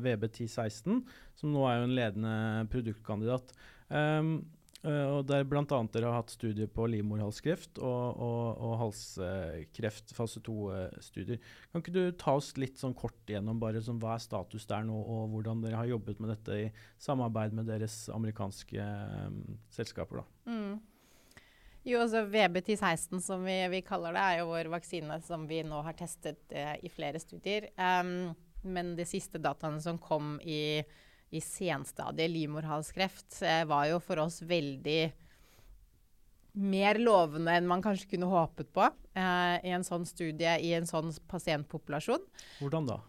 [0.01, 1.03] VB1016,
[1.37, 2.35] som nå er jo en ledende
[2.73, 3.53] produktkandidat.
[3.93, 4.39] Um,
[4.85, 5.63] Uh, og der bl.a.
[5.65, 11.39] dere har hatt studier på livmorhalskreft og, og, og halskreft, fase 2-studier.
[11.71, 14.85] Kan ikke du ta oss litt sånn kort gjennom bare sånn, hva er status der
[14.85, 16.67] nå, og hvordan dere har jobbet med dette i
[17.01, 18.85] samarbeid med deres amerikanske
[19.25, 19.39] um,
[19.73, 20.21] selskaper?
[20.21, 20.53] da?
[20.53, 20.75] Mm.
[21.85, 25.81] Jo, altså VB1016, som vi, vi, kaller det, er jo vår vaksine som vi nå
[25.85, 27.71] har testet uh, i flere studier.
[27.77, 30.83] Um, men de siste dataene som kom i
[31.33, 34.99] i senstadiet livmorhalskreft var jo for oss veldig
[36.55, 40.87] mer lovende enn man kanskje kunne håpet på eh, i en sånn studie i en
[40.87, 42.23] sånn pasientpopulasjon.
[42.61, 42.99] Hvordan da?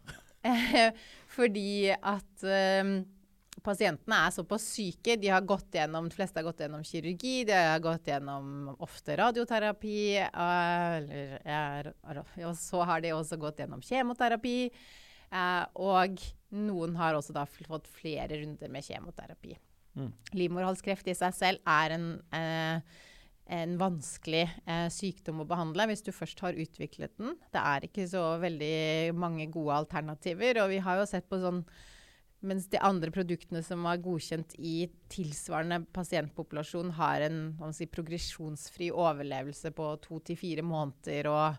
[1.37, 2.91] Fordi at eh,
[3.67, 5.17] pasientene er såpass syke.
[5.21, 9.17] De, har gått gjennom, de fleste har gått gjennom kirurgi, de har gått gjennom ofte
[9.23, 9.99] radioterapi.
[10.27, 10.99] Eh,
[11.47, 11.93] eller,
[12.43, 14.59] og så har de også gått gjennom kjemoterapi.
[15.31, 16.21] Eh, og
[16.57, 19.57] noen har også da fått flere runder med kjemoterapi.
[19.97, 20.13] Mm.
[20.37, 23.03] Livmorhalskreft i seg selv er en, eh,
[23.57, 27.37] en vanskelig eh, sykdom å behandle hvis du først har utviklet den.
[27.55, 30.63] Det er ikke så veldig mange gode alternativer.
[30.65, 31.65] Og vi har jo sett på sånn
[32.47, 39.73] mens de andre produktene som var godkjent i tilsvarende pasientpopulasjon, har en si, progresjonsfri overlevelse
[39.75, 41.31] på to til fire måneder.
[41.33, 41.57] og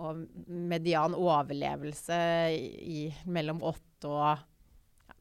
[0.00, 2.16] og median overlevelse
[2.54, 4.48] i, mellom 8 og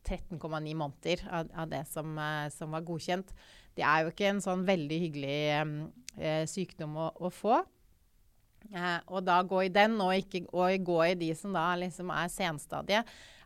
[0.07, 3.35] 13,9 måneder av, av det som, uh, som, var godkjent.
[3.77, 5.75] Det er jo ikke en sånn veldig hyggelig um,
[6.17, 7.61] uh, sykdom å, å få.
[8.69, 12.11] Eh, og da gå i den, og ikke og gå i de som da liksom
[12.13, 13.01] er senstadie,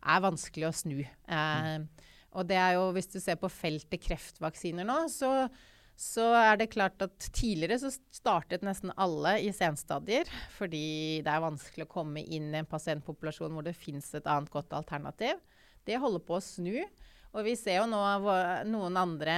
[0.06, 1.00] er vanskelig å snu.
[1.06, 1.78] Eh,
[2.36, 5.48] og det er jo, hvis du ser på feltet kreftvaksiner nå, så,
[5.96, 10.28] så er det klart at tidligere så startet nesten alle i senstadier,
[10.58, 14.52] fordi det er vanskelig å komme inn i en pasientpopulasjon hvor det fins et annet
[14.52, 15.40] godt alternativ.
[15.88, 16.76] Det holder på å snu.
[17.36, 18.02] Og vi ser jo nå
[18.72, 19.38] noen andre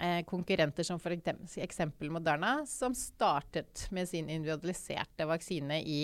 [0.00, 1.80] eh, konkurrenter, som f.eks.
[2.08, 6.02] Moderna, som startet med sin individualiserte vaksine i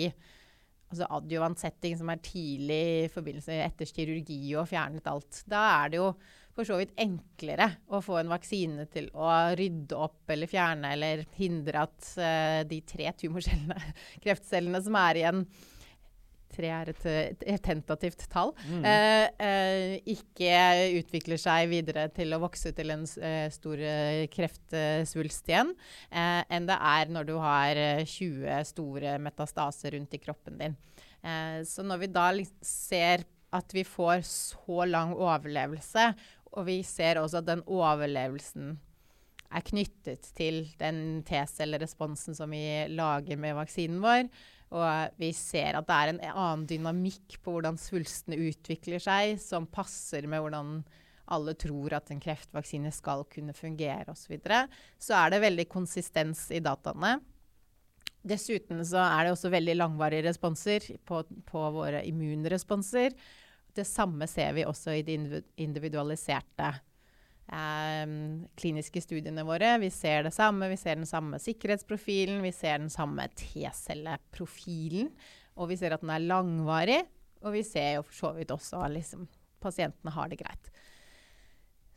[0.87, 5.43] altså adjuvant setting, som er tidlig i forbindelse etter kirurgi og fjernet alt.
[5.49, 6.11] Da er det jo
[6.57, 11.25] for så vidt enklere å få en vaksine til å rydde opp eller fjerne eller
[11.37, 13.77] hindre at uh, de tre tumorcellene,
[14.23, 15.47] kreftcellene som er igjen
[16.47, 17.01] Tre er et,
[17.43, 18.53] et tentativt tall.
[18.71, 18.85] Mm.
[18.87, 20.53] Uh, uh, ikke
[20.95, 23.83] utvikler seg videre til å vokse til en stor
[24.31, 25.75] kreftsvulst igjen,
[26.07, 30.79] enn det er når du har 20 store metastaser rundt i kroppen din.
[31.67, 32.29] så når vi da
[32.63, 36.09] ser at vi får så lang overlevelse,
[36.53, 38.75] og vi ser også at den overlevelsen
[39.47, 44.27] er knyttet til den T-celleresponsen som vi lager med vaksinen vår.
[44.75, 49.69] Og vi ser at det er en annen dynamikk på hvordan svulstene utvikler seg, som
[49.71, 50.81] passer med hvordan
[51.31, 54.19] alle tror at en kreftvaksine skal kunne fungere osv.
[54.19, 54.61] Så, videre.
[54.99, 57.17] så er det veldig konsistens i dataene.
[58.27, 63.15] Dessuten så er det også veldig langvarige responser på, på våre immunresponser.
[63.77, 66.71] Det samme ser vi også i de individualiserte
[67.53, 68.05] eh,
[68.57, 69.75] kliniske studiene våre.
[69.83, 70.69] Vi ser det samme.
[70.71, 75.11] Vi ser den samme sikkerhetsprofilen, vi ser den samme T-celleprofilen.
[75.57, 77.01] Og vi ser at den er langvarig,
[77.41, 79.25] og vi ser jo for så vidt også at liksom,
[79.63, 80.69] pasientene har det greit.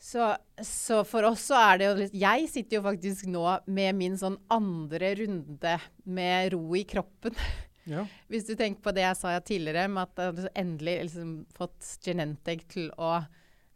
[0.01, 0.31] Så,
[0.65, 4.39] så, for oss så er det jo Jeg sitter jo faktisk nå med min sånn
[4.49, 5.75] andre runde
[6.09, 7.37] med ro i kroppen.
[7.91, 8.07] Ja.
[8.31, 12.65] Hvis du tenker på det jeg sa tidligere, med at jeg endelig liksom fått Genentech
[12.71, 13.19] til å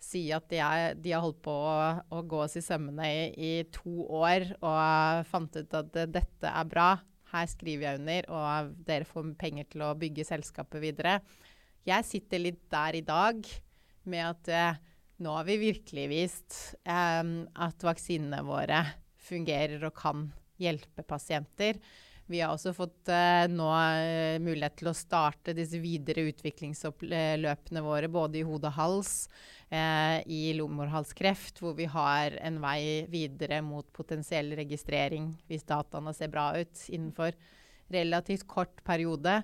[0.05, 1.75] si at de, er, de har holdt på å,
[2.13, 6.71] å gå oss i sømmene i, i, to år og fant ut at dette er
[6.71, 6.93] bra.
[7.35, 11.19] Her skriver jeg under, og dere får penger til å bygge selskapet videre.
[11.89, 13.41] Jeg sitter litt der i dag
[14.09, 14.83] med at eh,
[15.25, 17.25] nå har vi virkelig vist eh,
[17.67, 18.85] at vaksinene våre
[19.25, 20.29] fungerer og kan
[20.61, 21.81] hjelpe pasienter.
[22.27, 28.09] Vi har også fått uh, nå uh, mulighet til å starte disse videre utviklingsløpene våre,
[28.09, 29.13] både i hode og hals,
[29.69, 36.33] uh, i lommorhalskreft, hvor vi har en vei videre mot potensiell registrering hvis dataene ser
[36.33, 37.37] bra ut innenfor
[37.93, 39.43] relativt kort periode.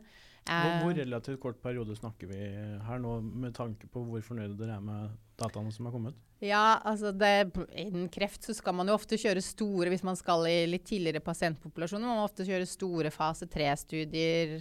[0.49, 2.40] Hvor, hvor relativt kort periode snakker vi
[2.87, 6.27] her nå, med tanke på hvor fornøyde dere er med dataene som er kommet?
[6.40, 10.46] Ja, altså det, Innen kreft så skal man jo ofte kjøre store Hvis man skal
[10.48, 14.57] i litt tidligere pasientpopulasjoner, man må ofte kjøre store fase tre-studier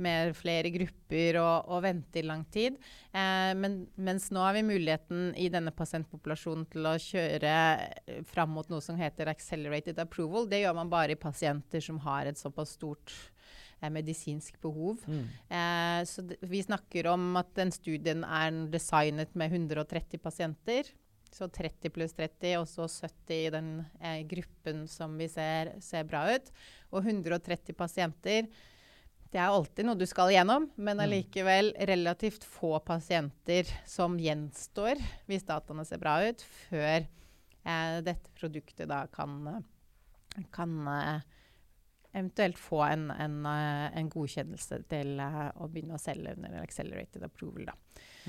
[0.00, 2.78] med flere grupper og, og vente i lang tid.
[3.12, 7.52] Eh, men, mens nå har vi muligheten i denne pasientpopulasjonen til å kjøre
[8.30, 10.48] fram mot noe som heter accelerated approval.
[10.48, 13.12] Det gjør man bare i pasienter som har et såpass stort
[13.82, 15.04] eh, medisinsk behov.
[15.04, 15.28] Mm.
[15.52, 20.88] Eh, så vi snakker om at den studien er designet med 130 pasienter.
[21.30, 26.04] Så 30 pluss 30, og så 70 i den eh, gruppen som vi ser, ser,
[26.08, 26.50] bra ut.
[26.90, 28.50] Og 130 pasienter.
[29.30, 31.04] Det er alltid noe du skal igjennom, men mm.
[31.04, 34.98] allikevel relativt få pasienter som gjenstår,
[35.30, 39.62] hvis dataene ser bra ut, før eh, dette produktet da kan,
[40.50, 41.28] kan eh,
[42.12, 47.24] eventuelt få en, en, eh, en godkjennelse til eh, å begynne å selge under accelerated
[47.26, 47.70] approval.
[47.70, 47.76] da.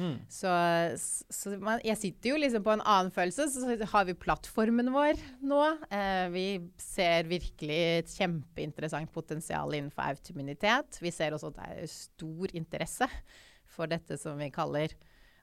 [0.02, 0.16] Mm.
[0.32, 0.52] Så,
[1.30, 3.48] så man, jeg sitter jo liksom på en annen følelse.
[3.54, 5.62] Så har vi plattformen vår nå.
[5.94, 6.46] Eh, vi
[6.82, 11.00] ser virkelig et kjempeinteressant potensial innenfor autoimmunitet.
[11.04, 13.10] Vi ser også at det er stor interesse
[13.72, 14.96] for dette som vi kaller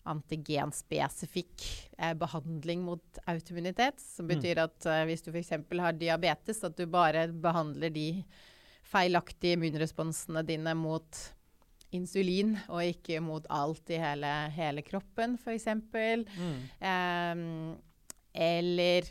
[0.08, 1.64] antigenspesifikk
[1.98, 4.02] eh, behandling mot autoimmunitet.
[4.02, 4.34] Som mm.
[4.34, 5.54] betyr at eh, hvis du f.eks.
[5.54, 8.08] har diabetes, at du bare behandler de
[8.88, 11.18] feilaktige immunresponsene dine mot
[11.96, 15.68] insulin, og ikke mot alt i hele, hele kroppen, f.eks.
[15.72, 16.58] Mm.
[16.82, 17.46] Um,
[18.34, 19.08] eller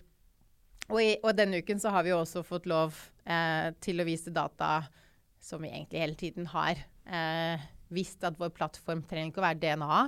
[0.87, 2.95] og, i, og, denne uken så har vi også fått lov
[3.27, 4.85] eh, til å vise data
[5.43, 9.61] som vi egentlig hele tiden har eh, visst at vår plattform trenger ikke å være
[9.61, 9.99] DNA.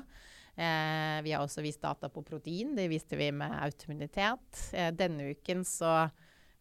[0.59, 2.73] Eh, vi har også vist data på protein.
[2.77, 4.63] Det viste vi med autoimmunitet.
[4.73, 5.93] Eh, denne uken så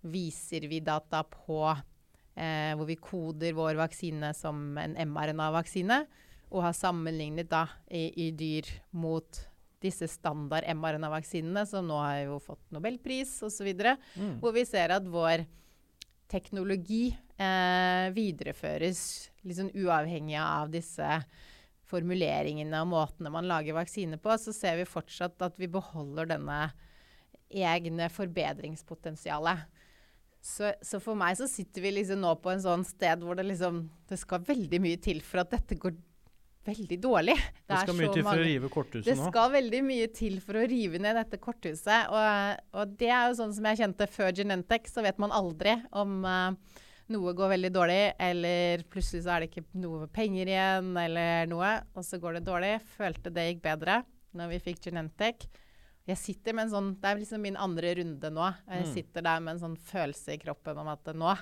[0.06, 1.62] viser vi data på
[2.38, 6.02] eh, hvor vi koder vår vaksine som en mRNA-vaksine,
[6.48, 9.42] og har sammenlignet da i, i dyr mot
[9.82, 14.38] disse standard mRNA-vaksinene, som nå har jo fått nobelpris osv., mm.
[14.42, 15.44] hvor vi ser at vår
[16.28, 19.00] teknologi eh, videreføres
[19.46, 21.06] liksom uavhengig av disse
[21.88, 26.58] formuleringene og måtene man lager vaksine på, så ser vi fortsatt at vi beholder denne
[27.48, 29.64] egne forbedringspotensialet.
[30.44, 33.42] Så, så, for meg så sitter vi liksom nå på en sånn sted hvor det
[33.48, 35.96] liksom Det skal veldig mye til for at dette går
[36.68, 37.36] veldig dårlig.
[37.38, 39.12] Det, det skal mye til for å rive korthuset nå?
[39.14, 42.10] Det skal veldig mye til for å rive ned dette korthuset.
[42.12, 45.78] Og, og det er jo sånn som jeg kjente før Genentech, så vet man aldri
[45.96, 46.76] om uh,
[47.14, 51.72] noe går veldig dårlig, eller plutselig så er det ikke noe penger igjen, eller noe,
[51.96, 52.74] og så går det dårlig.
[52.98, 54.02] Følte det gikk bedre
[54.36, 55.48] når vi fikk Genentech.
[56.08, 58.50] Jeg sitter med en sånn, Det er liksom min andre runde nå.
[58.64, 58.92] Jeg mm.
[58.94, 61.36] sitter der med en sånn følelse i kroppen om at nå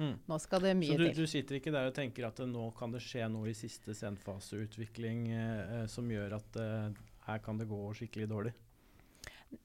[0.00, 0.14] Mm.
[0.24, 0.94] Nå skal det mye.
[0.94, 1.18] Så du, til.
[1.18, 5.26] du, sitter ikke der og tenker at nå kan det skje noe i siste senfaseutvikling
[5.36, 8.54] eh, som gjør at eh, her kan det gå skikkelig dårlig?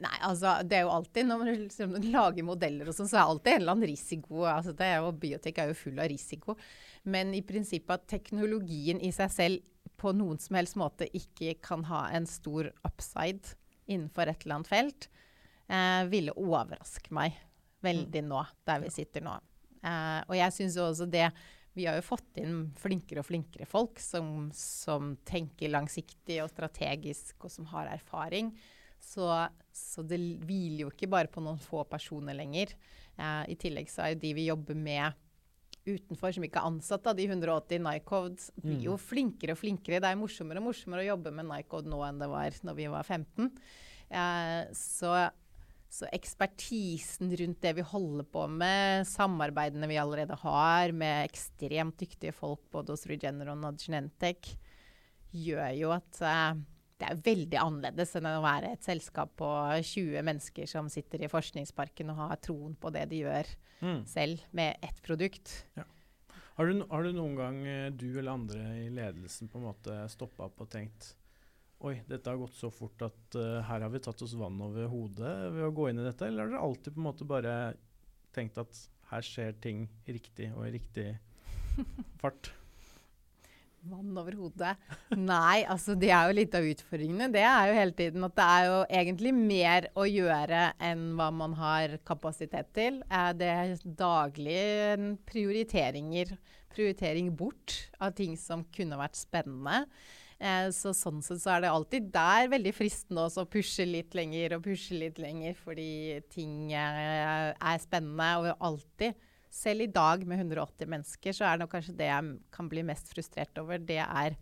[0.01, 3.21] Nei, altså det er jo alltid Når man liksom lager modeller og sånn, så er
[3.21, 4.43] det alltid en eller annen risiko.
[4.49, 6.57] altså det er jo, Biotek er jo full av risiko.
[7.05, 11.85] Men i prinsippet at teknologien i seg selv på noen som helst måte ikke kan
[11.87, 15.09] ha en stor upside innenfor et eller annet felt,
[15.67, 17.35] eh, ville overraske meg
[17.85, 18.31] veldig mm.
[18.31, 19.35] nå, der vi sitter nå.
[19.85, 21.27] Eh, og jeg syns også det
[21.75, 27.35] Vi har jo fått inn flinkere og flinkere folk som, som tenker langsiktig og strategisk,
[27.43, 28.53] og som har erfaring.
[28.95, 29.27] Så,
[29.75, 32.71] så, det hviler jo ikke bare på noen få personer lenger.
[33.19, 35.19] Eh, I tillegg så er jo de vi jobber med
[35.85, 39.01] utenfor, som ikke er ansatt av de 180 Nycode, blir jo mm.
[39.05, 40.01] flinkere og flinkere.
[40.03, 42.87] Det er morsommere og morsommere å jobbe med Nycode nå enn det var når vi
[42.93, 43.49] var 15.
[44.09, 45.13] Eh, så,
[45.89, 52.35] så, ekspertisen rundt det vi holder på med, samarbeidene vi allerede har med ekstremt dyktige
[52.35, 54.55] folk både hos Regeneron og Genentech,
[55.35, 56.63] gjør jo at eh,
[57.01, 59.49] det er veldig annerledes enn å være et selskap på
[59.83, 64.05] 20 mennesker som sitter i forskningsparken og har troen på det de gjør mm.
[64.07, 65.51] selv, med ett produkt.
[65.75, 65.83] Ja.
[66.55, 69.99] Har, du, har, du, noen gang, eh, du eller andre i ledelsen, på en måte
[70.11, 71.13] stoppa opp og tenkt
[71.85, 74.87] Oi, dette har gått så fort at uh, her har vi tatt oss vann over
[74.89, 76.23] hodet ved å gå inn i dette?
[76.25, 77.55] Eller har dere alltid på en måte bare
[78.33, 78.79] tenkt at
[79.11, 81.09] her skjer ting riktig og i riktig
[82.23, 82.53] fart?
[83.85, 84.73] Vann over hodet.
[85.13, 87.29] Nei, altså det er jo litt av utfordringene.
[87.33, 91.29] Det er jo hele tiden at det er jo egentlig mer å gjøre enn hva
[91.35, 92.99] man har kapasitet til.
[93.37, 96.33] Det er daglige prioriteringer.
[96.75, 99.85] Prioritering bort av ting som kunne vært spennende.
[100.35, 104.17] Eh, så sånn sett så er det alltid der veldig fristende også å pushe litt
[104.17, 108.31] lenger og pushe litt lenger fordi ting er, er spennende.
[108.41, 109.15] Og alltid
[109.55, 113.11] selv i dag med 180 mennesker, så er det kanskje det jeg kan bli mest
[113.11, 113.79] frustrert over.
[113.79, 114.35] Det er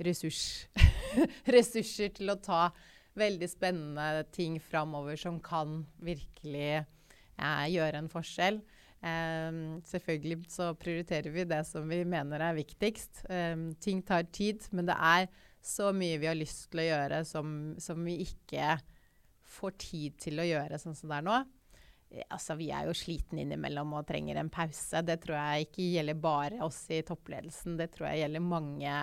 [0.00, 0.66] ressurs.
[1.56, 2.68] ressurser til å ta
[3.20, 8.62] veldig spennende ting framover som kan virkelig eh, gjøre en forskjell.
[9.00, 13.24] Um, selvfølgelig så prioriterer vi det som vi mener er viktigst.
[13.32, 15.30] Um, ting tar tid, men det er
[15.64, 18.76] så mye vi har lyst til å gjøre som, som vi ikke
[19.50, 21.40] får tid til å gjøre sånn som det er nå.
[22.26, 25.02] Altså, vi er jo sliten innimellom og trenger en pause.
[25.06, 28.94] Det tror jeg ikke gjelder bare oss i toppledelsen, det tror jeg gjelder mange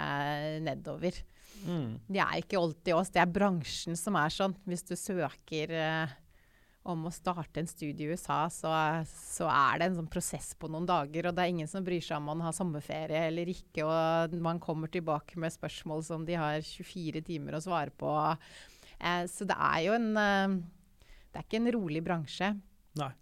[0.65, 1.21] nedover.
[1.63, 1.97] Mm.
[2.05, 4.55] Det er ikke alltid oss, det er bransjen som er sånn.
[4.67, 6.15] Hvis du søker eh,
[6.87, 8.71] om å starte en studie i USA, så,
[9.07, 11.29] så, er det en sånn prosess på noen dager.
[11.29, 13.87] Og det er ingen som bryr seg om man har sommerferie eller ikke.
[13.87, 18.13] Og man kommer tilbake med spørsmål som de har 24 timer å svare på.
[18.99, 20.57] Eh, så det er jo en eh,
[21.31, 22.55] Det er ikke en rolig bransje.
[23.01, 23.13] Nei.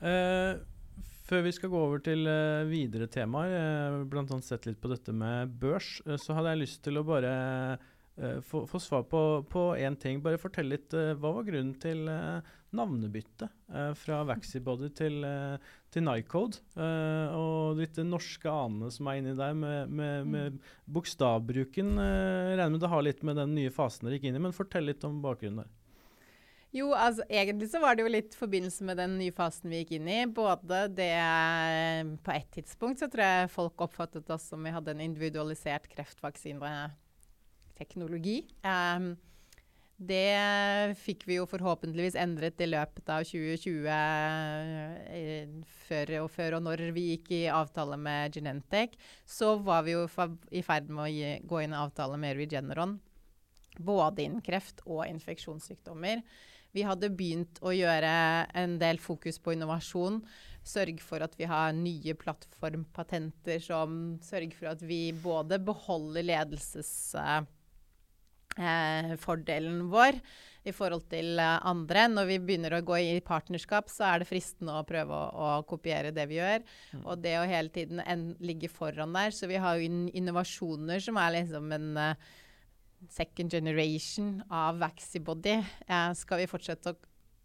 [0.00, 0.60] Uh,
[1.30, 4.24] før vi skal gå over til uh, videre temaer, uh, bl.a.
[4.42, 7.32] sett litt på dette med børs, uh, så hadde jeg lyst til å bare
[8.44, 10.18] få, få, svar på én ting.
[10.20, 10.92] Bare fortell litt.
[10.92, 12.02] hva var grunnen til
[12.76, 13.54] navnebyttet
[13.96, 15.24] fra Vaxibody til,
[15.94, 16.60] til Nycode?
[17.38, 21.94] og ditt norske anene som er inni der, med, med, med bokstavbruken.
[21.96, 24.90] regner med det har litt med den nye fasen dere gikk inn i, men fortell
[24.90, 25.72] litt om bakgrunnen der.
[26.70, 29.92] Jo, altså egentlig så var det jo litt forbindelse med den nye fasen vi gikk
[29.98, 30.26] inn i.
[30.30, 31.10] Både det
[32.22, 38.38] På et tidspunkt så tror jeg folk oppfattet oss som vi hadde en individualisert kreftvaksineteknologi.
[38.62, 39.18] Um,
[40.00, 45.44] det fikk vi jo forhåpentligvis endret i løpet av 2020, eh,
[45.84, 48.96] før, og før og når vi gikk i avtale med Genentech.
[49.28, 50.08] Så var vi jo
[50.56, 52.96] i ferd med å gi, gå inn i avtale med Regeneron.
[53.76, 56.24] Både innen kreft og infeksjonssykdommer.
[56.76, 58.12] Vi hadde begynt å gjøre
[58.56, 60.20] en del fokus på innovasjon.
[60.66, 66.92] Sørge for at vi har nye plattformpatenter som sørger for at vi både beholder ledelses...
[67.16, 67.42] Uh,
[68.60, 69.16] eh,
[69.90, 70.20] vår
[70.68, 72.06] i forhold til eh, andre.
[72.12, 75.62] Når vi begynner å gå i partnerskap, så er det fristende å prøve å, å
[75.68, 76.64] kopiere det vi gjør.
[76.92, 77.04] Mm.
[77.06, 79.32] Og det å hele tiden en, ligge foran der.
[79.34, 82.30] Så vi har jo innovasjoner som er liksom en uh,
[83.08, 85.56] second generation av Vaxibody.
[85.86, 86.96] Eh, skal vi fortsette å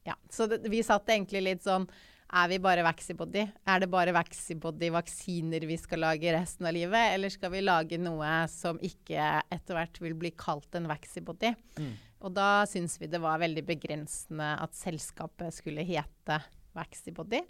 [0.05, 0.13] Ja.
[0.29, 1.87] Så det, vi satt egentlig litt sånn
[2.35, 3.45] er vi bare Vaxibody?
[3.65, 7.13] Er det bare Vaxibody-vaksiner vi skal lage resten av livet?
[7.13, 11.53] Eller skal vi lage noe som ikke etter hvert vil bli kalt en Vaxibody?
[11.77, 11.93] Mm.
[12.25, 16.39] Og da syns vi det var veldig begrensende at selskapet skulle hete
[16.75, 17.43] Vaxibody.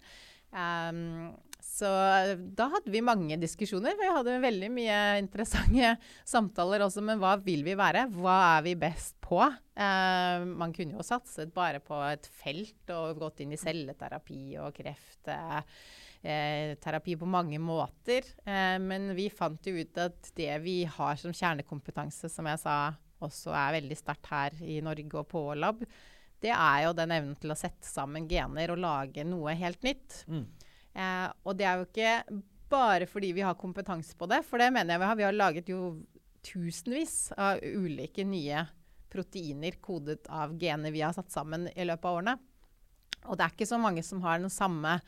[0.52, 1.32] Um,
[1.76, 1.88] så
[2.56, 3.96] da hadde vi mange diskusjoner.
[3.98, 5.96] Vi hadde veldig mye interessante
[6.34, 7.00] samtaler også.
[7.04, 8.06] Men hva vil vi være?
[8.16, 9.42] Hva er vi best på?
[9.44, 14.72] Eh, man kunne jo satset bare på et felt og gått inn i celleterapi og
[14.78, 18.24] kreftterapi eh, på mange måter.
[18.48, 22.96] Eh, men vi fant jo ut at det vi har som kjernekompetanse, som jeg sa
[23.24, 25.84] også er veldig sterkt her i Norge og på Lab,
[26.40, 30.22] det er jo den evnen til å sette sammen gener og lage noe helt nytt.
[30.28, 30.44] Mm.
[30.96, 32.42] Eh, og det er jo ikke
[32.72, 35.18] bare fordi vi har kompetanse på det, for det mener jeg vi har.
[35.20, 35.80] Vi har laget jo
[36.46, 38.64] tusenvis av ulike nye
[39.12, 42.36] proteiner kodet av gener vi har satt sammen i løpet av årene.
[43.26, 44.98] Og det er ikke så mange som har den samme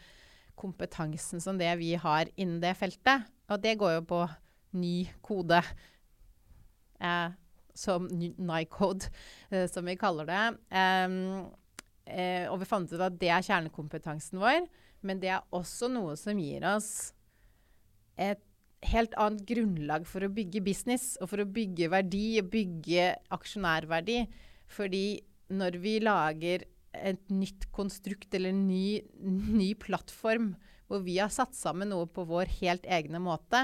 [0.58, 3.26] kompetansen som det vi har innen det feltet.
[3.48, 4.22] Og det går jo på
[4.78, 5.60] ny kode.
[6.98, 7.28] Eh,
[7.78, 9.06] som NICODE,
[9.50, 10.44] eh, som vi kaller det.
[10.74, 11.46] Um,
[12.48, 14.64] og vi fant ut at det er kjernekompetansen vår.
[15.06, 17.12] Men det er også noe som gir oss
[18.18, 18.42] et
[18.86, 24.22] helt annet grunnlag for å bygge business og for å bygge verdi og bygge aksjonærverdi.
[24.70, 25.06] Fordi
[25.54, 26.66] når vi lager
[26.98, 30.52] et nytt konstrukt eller en ny, ny plattform
[30.88, 33.60] hvor vi har satt sammen noe på vår helt egne måte,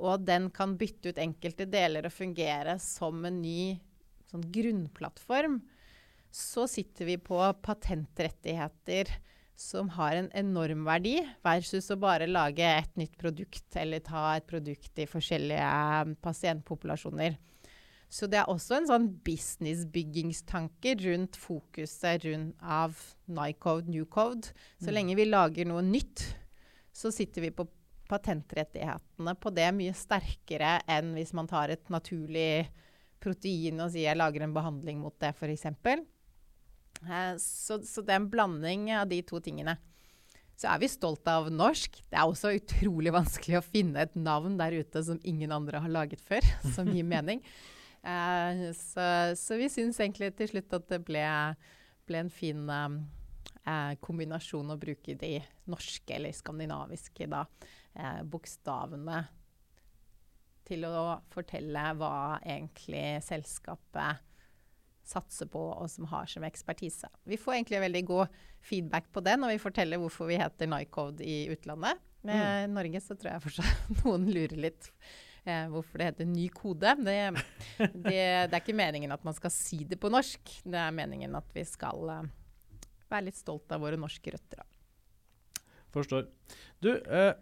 [0.00, 3.76] og den kan bytte ut enkelte deler og fungere som en ny
[4.30, 5.60] sånn grunnplattform,
[6.30, 9.10] så sitter vi på patentrettigheter
[9.60, 14.46] som har en enorm verdi, versus å bare lage et nytt produkt eller ta et
[14.48, 17.36] produkt i forskjellige pasientpopulasjoner.
[18.10, 22.96] Så det er også en sånn businessbyggingstanke rundt fokuset rundt av
[23.30, 24.50] Nycode, Newcode.
[24.80, 24.94] Så mm.
[24.96, 26.24] lenge vi lager noe nytt,
[26.90, 27.68] så sitter vi på
[28.10, 32.64] patentrettighetene på det mye sterkere enn hvis man tar et naturlig
[33.22, 35.68] protein og sier jeg lager en behandling mot det, f.eks.
[37.08, 39.76] Eh, så, så det er en blanding av de to tingene.
[40.60, 42.02] Så er vi stolt av norsk.
[42.10, 45.92] Det er også utrolig vanskelig å finne et navn der ute som ingen andre har
[45.92, 46.44] laget før,
[46.74, 47.42] som gir mening.
[48.00, 51.24] Eh, så, så, vi syns egentlig til slutt at det ble,
[52.08, 55.38] ble en fin eh, kombinasjon å bruke de
[55.70, 57.44] norske eller skandinaviske da,
[58.30, 59.24] bokstavene
[60.70, 64.20] til å fortelle hva egentlig selskapet
[65.10, 67.10] satser på, og som har som ekspertise.
[67.28, 71.26] Vi får egentlig veldig god feedback på det når vi forteller hvorfor vi heter Nycode
[71.26, 72.00] i utlandet.
[72.26, 72.76] Med mm.
[72.76, 74.90] Norge så tror jeg fortsatt noen lurer litt
[75.44, 76.94] eh, hvorfor det heter ny kode.
[77.00, 77.18] Det,
[77.78, 78.18] det, det,
[78.52, 80.56] er ikke meningen at man skal si det på norsk.
[80.64, 82.26] Det er meningen at vi skal eh,
[83.10, 84.66] være litt stolt av våre norske røtter.
[85.90, 86.28] Forstår.
[86.78, 87.32] Du, eh,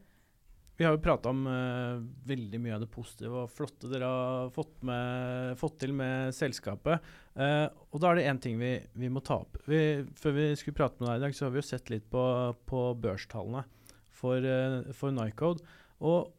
[0.79, 1.99] vi har jo prata om uh,
[2.29, 7.03] veldig mye av det positive og flotte dere har fått, med, fått til med selskapet.
[7.39, 9.61] Uh, og da er det én ting vi, vi, må ta opp.
[9.71, 12.09] Vi, før vi skulle prate med deg i dag, så har vi jo sett litt
[12.11, 12.23] på,
[12.67, 13.63] på børstallene
[14.11, 15.63] for, uh, for Nycode.
[16.03, 16.33] Og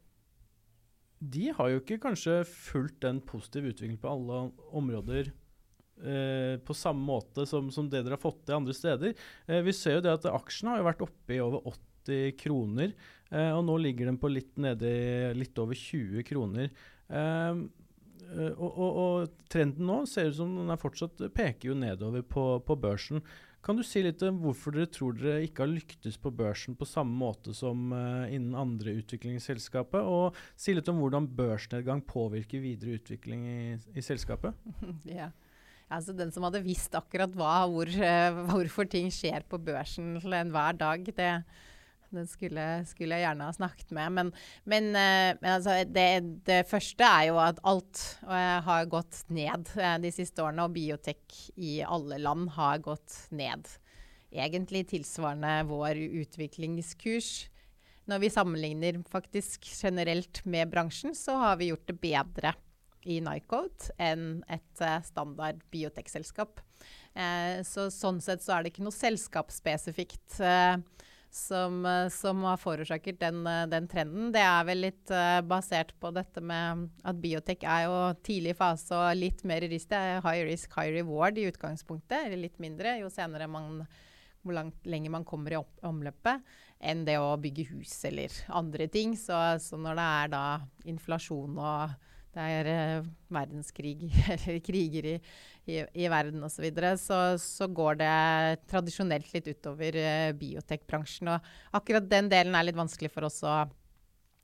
[1.19, 5.33] de har jo ikke kanskje fulgt den positive utviklingen på alle områder
[5.99, 9.17] på samme måte som, som, det dere har fått til andre steder.
[9.65, 12.93] vi ser jo det at aksjene har jo vært oppe i over 80 kroner.
[13.29, 14.93] Uh, og nå ligger den på litt nedi
[15.37, 16.71] litt over 20 kroner.
[17.11, 17.67] Uh,
[18.29, 22.43] og, og, og, trenden nå ser ut som den er fortsatt peker jo nedover på,
[22.65, 23.23] på, børsen.
[23.65, 26.87] Kan du si litt om hvorfor dere tror dere ikke har lyktes på børsen på
[26.87, 30.05] samme måte som uh, innen andre utviklingsselskapet?
[30.05, 33.61] Og si litt om hvordan børsnedgang påvirker videre utvikling i,
[33.99, 34.55] i selskapet?
[35.19, 35.31] ja.
[35.89, 37.89] Altså Den som hadde visst akkurat hva, hvor,
[38.53, 41.33] hvorfor ting skjer på børsen til enhver dag, det,
[42.13, 44.15] den skulle, skulle, jeg gjerne ha snakket med.
[44.15, 44.31] Men,
[44.69, 46.07] men, uh, men altså, det,
[46.47, 50.65] det, første er jo at alt har gått ned uh, de siste årene.
[50.65, 53.69] Og biotek i alle land har gått ned.
[54.29, 57.49] Egentlig tilsvarende vår utviklingskurs.
[58.09, 62.55] Når vi sammenligner faktisk generelt med bransjen, så har vi gjort det bedre
[63.09, 66.59] i Nycode enn et standard biotekselskap.
[67.65, 70.39] så sånn sett så er det ikke noe selskapsspesifikt.
[70.41, 70.81] Uh,
[71.29, 74.31] som, eh, som har forårsaket den, eh, den, trenden.
[74.31, 78.97] Det er vel litt uh, basert på dette med at biotek er jo tidlig fase
[78.97, 79.89] og litt mer risk.
[79.91, 83.83] Det er high risk, high reward i utgangspunktet, eller litt mindre jo senere man
[84.41, 86.45] hvor langt lenger man kommer i omløpet,
[86.79, 89.17] enn det å bygge hus eller andre ting.
[89.19, 90.43] Så, så når det er da
[90.87, 91.97] inflasjon og
[92.35, 95.15] det er eh, verdenskrig eller kriger i,
[95.69, 98.13] i, i verden osv., så, videre, så så går det
[98.71, 101.33] tradisjonelt litt utover eh, biotekbransjen.
[101.35, 103.61] Og akkurat den delen er litt vanskelig for oss å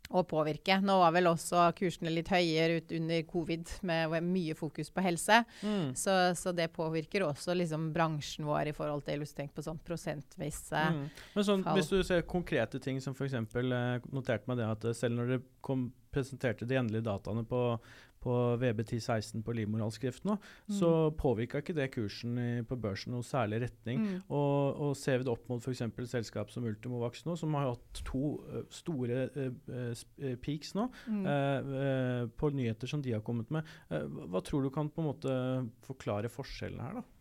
[0.10, 0.78] å påvirke.
[0.84, 5.42] Nå var vel også kursene litt høyere ut under covid, med mye fokus på helse.
[5.62, 5.94] Mm.
[5.98, 10.82] Så, så, det påvirker også liksom bransjen vår i forhold til tenk på sånn prosentvise
[10.94, 11.04] mm.
[11.36, 13.36] Men sånn, Hvis du ser konkrete ting som f.eks.
[13.36, 15.80] Eh, noterte meg det at eh, selv når dere
[16.16, 17.62] presenterte de endelige dataene på
[18.26, 20.76] på VB1016 på livmorhalskreft nå, mm.
[20.80, 24.02] så påvirka ikke det kursen i, på børsen noe særlig retning.
[24.02, 24.18] Mm.
[24.28, 25.84] Og, og, ser vi det opp mot f.eks.
[26.12, 31.26] selskap som Ultimovax nå, som har hatt to uh, store uh, peaks nå mm.
[31.26, 35.36] uh, på nyheter som de har kommet med, hva tror du kan på en måte
[35.86, 37.15] forklare forskjellene her, da?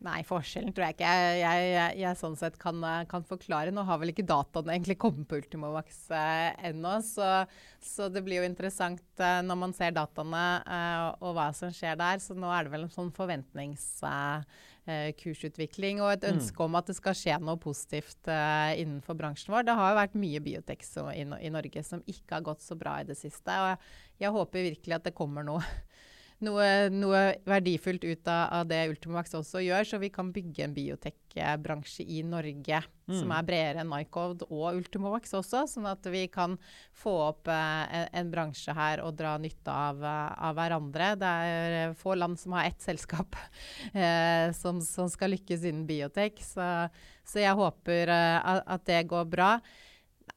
[0.00, 2.76] Nei, forskjellen tror jeg ikke jeg, jeg, jeg, jeg sånn sett kan,
[3.10, 3.72] kan, forklare.
[3.74, 7.44] Nå har vel ikke dataene egentlig kommet på Ultimovax eh, ennå, så,
[7.84, 11.96] så, det blir jo interessant eh, når man ser dataene eh, og hva som skjer
[12.00, 12.16] der.
[12.24, 16.30] Så nå er det vel en sånn forventningskursutvikling eh, og et mm.
[16.32, 19.68] ønske om at det skal skje noe positivt eh, innenfor bransjen vår.
[19.68, 22.96] Det har jo vært mye biotek i, i, Norge som ikke har gått så bra
[23.02, 23.52] i det siste.
[23.52, 23.76] og
[24.20, 25.60] jeg håper virkelig at det kommer noe
[26.44, 30.74] noe, noe, verdifullt ut av, av, det Ultimovax også gjør, så vi kan bygge en
[30.76, 33.14] biotekbransje i Norge mm.
[33.18, 36.56] som er bredere enn Nycode og Ultimovax også, sånn at vi kan
[36.96, 41.12] få opp eh, en, bransje her og dra nytte av, eh, av, hverandre.
[41.20, 43.36] Det er eh, få land som har ett selskap
[43.92, 46.88] eh, som, som, skal lykkes innen biotek, så,
[47.26, 49.54] så jeg håper eh, at det går bra.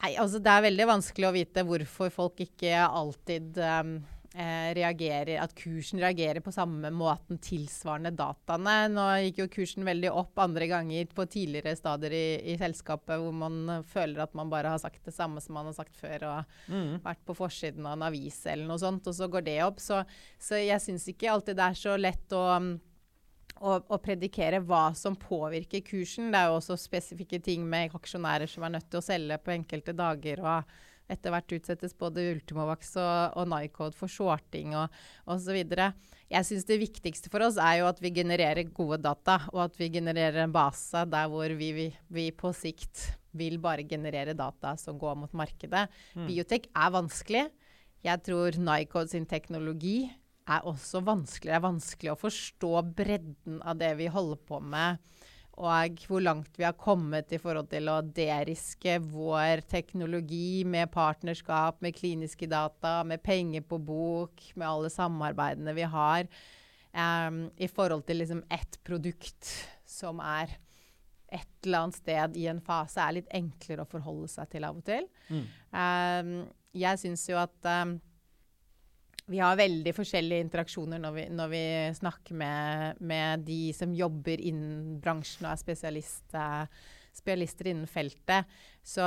[0.01, 3.97] Nei, altså Det er veldig vanskelig å vite hvorfor folk ikke alltid um,
[4.33, 8.87] reagerer, at kursen reagerer på samme måten tilsvarende dataene.
[8.89, 13.35] Nå gikk jo kursen veldig opp andre ganger på tidligere stadier i, i, selskapet, hvor
[13.43, 16.73] man føler at man bare har sagt det samme som man har sagt før, og
[16.73, 17.03] mm.
[17.03, 19.83] vært på forsiden av en avis eller noe sånt, og så går det opp.
[19.83, 20.01] Så,
[20.41, 22.47] så jeg syns ikke alltid det er så lett å
[23.63, 26.31] å, å, predikere hva som påvirker kursen.
[26.33, 29.53] Det er jo også spesifikke ting med aksjonærer som er nødt til å selge på
[29.53, 30.41] enkelte dager.
[30.43, 30.73] og
[31.11, 34.93] etter hvert utsettes både Ultimovax og, og Nycode for shorting og
[35.29, 35.59] osv.
[36.31, 39.77] Jeg syns det viktigste for oss er jo at vi genererer gode data, og at
[39.79, 44.75] vi genererer en base der hvor vi, vi, vi på sikt vil bare generere data
[44.79, 45.87] som går mot markedet.
[46.13, 46.27] Mm.
[46.29, 47.45] Biotek er vanskelig.
[48.03, 50.05] Jeg tror Nycode sin teknologi
[50.49, 51.51] er også vanskelig.
[51.51, 54.99] Det er vanskelig å forstå bredden av det vi holder på med
[55.53, 61.77] og hvor langt vi har kommet i forhold til å deriske vår teknologi med partnerskap,
[61.85, 66.25] med kliniske data, med penger på bok, med alle samarbeidene vi har,
[66.91, 69.51] um, i forhold til liksom ett produkt
[69.85, 70.57] som er
[71.33, 74.81] et eller annet sted i en fase, er litt enklere å forholde seg til av
[74.81, 75.05] og til.
[75.29, 75.45] Mm.
[75.73, 76.33] Um,
[76.77, 77.97] jeg syns jo at um,
[79.31, 81.63] vi har veldig forskjellige interaksjoner når vi, når vi
[81.95, 86.35] snakker med, med, de som jobber innen bransjen og er spesialist,
[87.13, 88.49] spesialister innen feltet.
[88.83, 89.05] Så,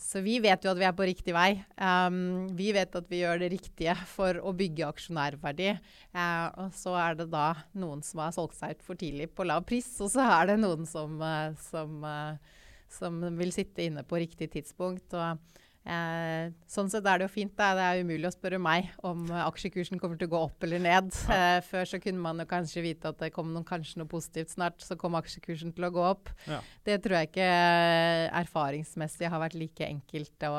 [0.00, 1.50] så, vi vet jo at vi er på riktig vei.
[1.76, 5.74] Um, vi vet at vi gjør det riktige for å bygge aksjonærverdi.
[6.14, 9.44] Uh, og så er det da noen som har solgt seg ut for tidlig på
[9.48, 12.62] lav pris, og så er det noen som, uh, som, uh,
[12.96, 15.12] som vil sitte inne på riktig tidspunkt.
[15.12, 17.54] og Eh, sånn sett er det jo fint.
[17.56, 17.72] Da.
[17.76, 20.82] Det er umulig å spørre meg om eh, aksjekursen kommer til å gå opp eller
[20.82, 21.08] ned.
[21.32, 24.52] Eh, før så kunne man jo kanskje vite at det kom noen, kanskje noe positivt
[24.52, 26.32] snart, så kom aksjekursen til å gå opp.
[26.50, 26.60] Ja.
[26.86, 30.56] Det tror jeg ikke eh, erfaringsmessig har vært like enkelt å,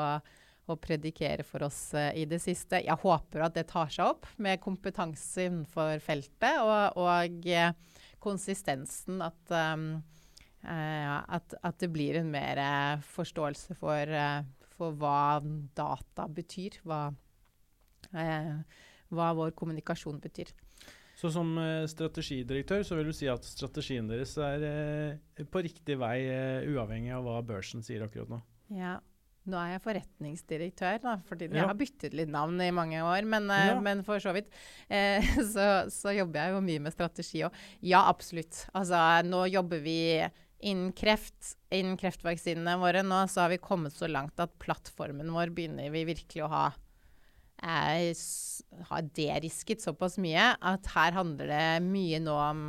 [0.72, 2.80] å predikere for oss uh, i det siste.
[2.82, 7.50] Jeg håper at det tar seg opp med kompetanse innenfor feltet og, og
[8.22, 9.22] konsistensen.
[9.26, 9.86] At, um,
[10.62, 12.62] at, at, det blir en mer
[13.10, 14.14] forståelse for
[14.82, 15.38] for hva
[15.76, 16.80] data betyr.
[16.86, 17.04] Hva,
[18.12, 18.58] eh,
[19.12, 20.50] hva vår kommunikasjon betyr.
[21.18, 25.98] Så som eh, strategidirektør så vil du si at strategien deres er eh, på riktig
[26.00, 28.40] vei, eh, uavhengig av hva børsen sier akkurat nå?
[28.74, 28.98] Ja.
[29.42, 31.56] Nå er jeg forretningsdirektør, da, fordi ja.
[31.56, 33.26] jeg har byttet litt navn i mange år.
[33.26, 33.80] Men, eh, ja.
[33.82, 34.52] men for så vidt
[34.86, 35.24] eh,
[35.54, 37.58] så, så, jobber jeg jo mye med strategi òg.
[37.82, 38.64] Ja, absolutt.
[38.70, 39.98] Altså, nå jobber vi
[40.62, 45.50] Innen kreft, innen kreftvaksinene våre nå, så har vi kommet så langt at plattformen vår
[45.54, 46.64] begynner vi virkelig å ha
[47.66, 48.12] eh,
[48.90, 52.64] har derisket såpass mye at her handler det mye nå om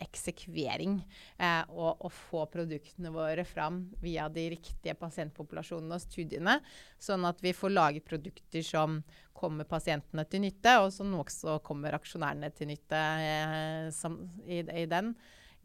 [0.00, 0.98] eksekvering
[1.36, 6.56] eh, og å få produktene våre fram via de riktige pasientpopulasjonene og studiene,
[7.00, 9.00] sånn at vi får laget produkter som
[9.36, 14.86] kommer pasientene til nytte, og som også kommer aksjonærene til nytte eh, som, i, i,
[14.90, 15.14] den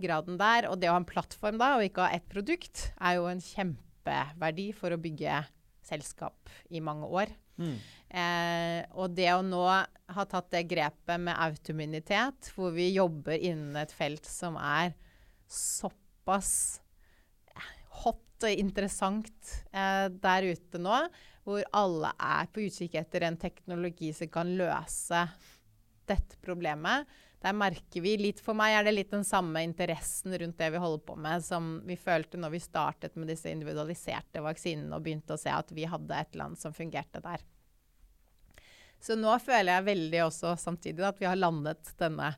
[0.02, 0.70] graden der.
[0.72, 3.43] Og det å ha en plattform da, og ikke ha ett produkt, er jo en
[3.43, 5.43] kjempeverdi for å bygge
[5.86, 7.32] selskap i mange år.
[7.62, 7.76] Mm.
[8.16, 13.78] Eh, og det å nå ha tatt det grepet med autoimmunitet, hvor vi jobber innen
[13.80, 14.93] et felt som er
[15.52, 16.82] såpass
[17.54, 17.72] eh,
[18.04, 21.06] hot og interessant eh, der ute nå,
[21.46, 25.28] hvor alle er på utkikk etter en teknologi som kan løse
[26.10, 27.06] dette problemet.
[27.46, 30.82] Der merker vi litt For meg er det litt den samme interessen rundt det vi
[30.82, 35.36] holder på med, som vi følte når vi startet med disse individualiserte vaksinene og begynte
[35.36, 37.43] å se at vi hadde et land som fungerte der.
[38.98, 42.32] Så nå føler jeg veldig også samtidig at vi har landet denne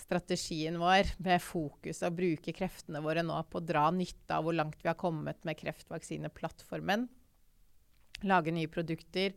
[0.00, 4.56] strategien vår med fokus og bruke kreftene våre nå på å dra nytte av hvor
[4.56, 7.04] langt vi har kommet med kreftvaksineplattformen.
[8.24, 9.36] Lage nye produkter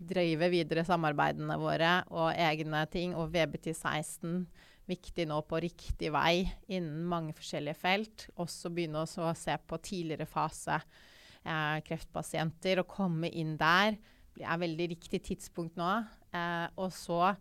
[0.00, 3.14] drive videre samarbeidene våre og egne ting.
[3.18, 4.44] Og VBT16
[4.90, 8.26] viktig nå på riktig vei innen mange forskjellige felt.
[8.40, 13.98] Også begynne å se på tidligere fase eh, kreftpasienter og komme inn der.
[14.36, 15.92] Det er veldig riktig tidspunkt nå.
[16.32, 17.34] Eh, og så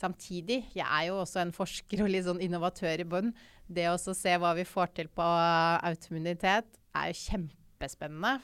[0.00, 3.34] samtidig Jeg er jo også en forsker og litt sånn innovatør i bunn.
[3.68, 8.38] Det å se hva vi får til på autoimmunitet, er jo kjempespennende.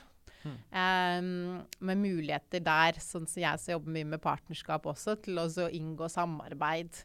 [0.70, 1.28] Um,
[1.88, 6.08] med muligheter der, sånn som jeg som jobber mye med partnerskap også, til å inngå
[6.12, 7.02] samarbeid.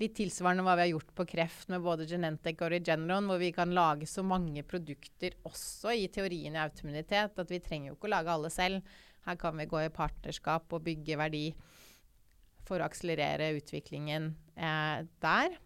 [0.00, 3.52] Litt tilsvarende hva vi har gjort på kreft med både Genentech og Regeneron, hvor vi
[3.54, 8.08] kan lage så mange produkter også i teorien i autoimmunitet at vi trenger jo ikke
[8.08, 8.94] å lage alle selv.
[9.26, 11.44] Her kan vi gå i partnerskap og bygge verdi
[12.66, 15.58] for å akselerere utviklingen eh, der.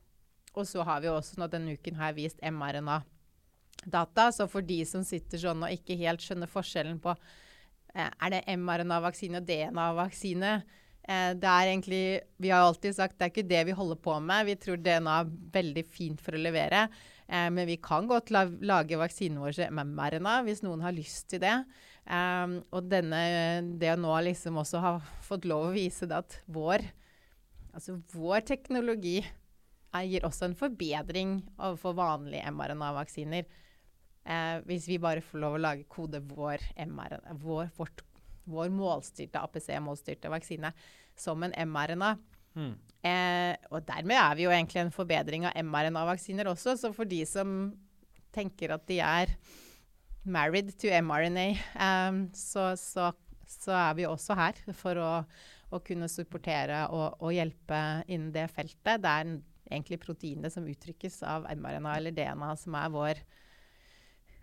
[0.57, 3.03] Og så har vi også nå denne uken her vist mRNA
[3.87, 4.31] data.
[4.35, 8.45] Så for de som sitter sånn og ikke helt skjønner forskjellen på eh, er det
[8.59, 12.05] mRNA-vaksine og DNA-vaksine eh, det er egentlig,
[12.43, 14.49] Vi har alltid sagt det er ikke det vi holder på med.
[14.51, 16.87] Vi tror DNA er veldig fint for å levere.
[17.27, 21.31] Eh, men vi kan godt la, lage vaksinen vår med mRNA hvis noen har lyst
[21.33, 21.59] til det.
[22.07, 23.19] Um, og denne,
[23.83, 24.93] det å nå liksom også ha
[25.27, 26.85] fått lov å vise det at vår,
[27.75, 33.49] altså vår teknologi er, gir også en forbedring overfor vanlige mRNA-vaksiner.
[34.27, 38.03] Eh, hvis vi bare får lov å lage kode vår, mRNA, vår, vårt,
[38.51, 40.73] vår målstyrte APC-målstyrte vaksine
[41.19, 42.17] som en mRNA.
[42.57, 42.73] Mm.
[43.07, 46.75] Eh, og dermed er vi jo egentlig en forbedring av mRNA-vaksiner også.
[46.81, 47.71] Så for de som
[48.35, 49.37] tenker at de er
[50.27, 51.49] married to mRNA,
[51.87, 53.13] eh, så, så,
[53.47, 55.13] så, er vi også her for å,
[55.71, 59.05] å kunne supportere og, og, hjelpe innen det feltet.
[59.07, 59.37] Det er
[59.71, 63.27] egentlig proteinet som uttrykkes av mRNA eller DNA som er vår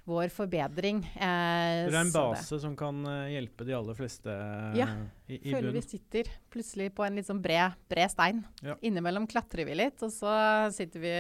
[0.04, 1.00] vår forbedring.
[1.16, 4.90] Eh, det er en base som kan uh, hjelpe de aller fleste eh, ja,
[5.30, 5.78] i, i føler bunn.
[5.78, 8.44] vi sitter plutselig på en litt sånn bred, bred stein.
[8.66, 8.76] Ja.
[8.84, 10.34] Innimellom klatrer vi litt, og så
[10.76, 11.16] sitter vi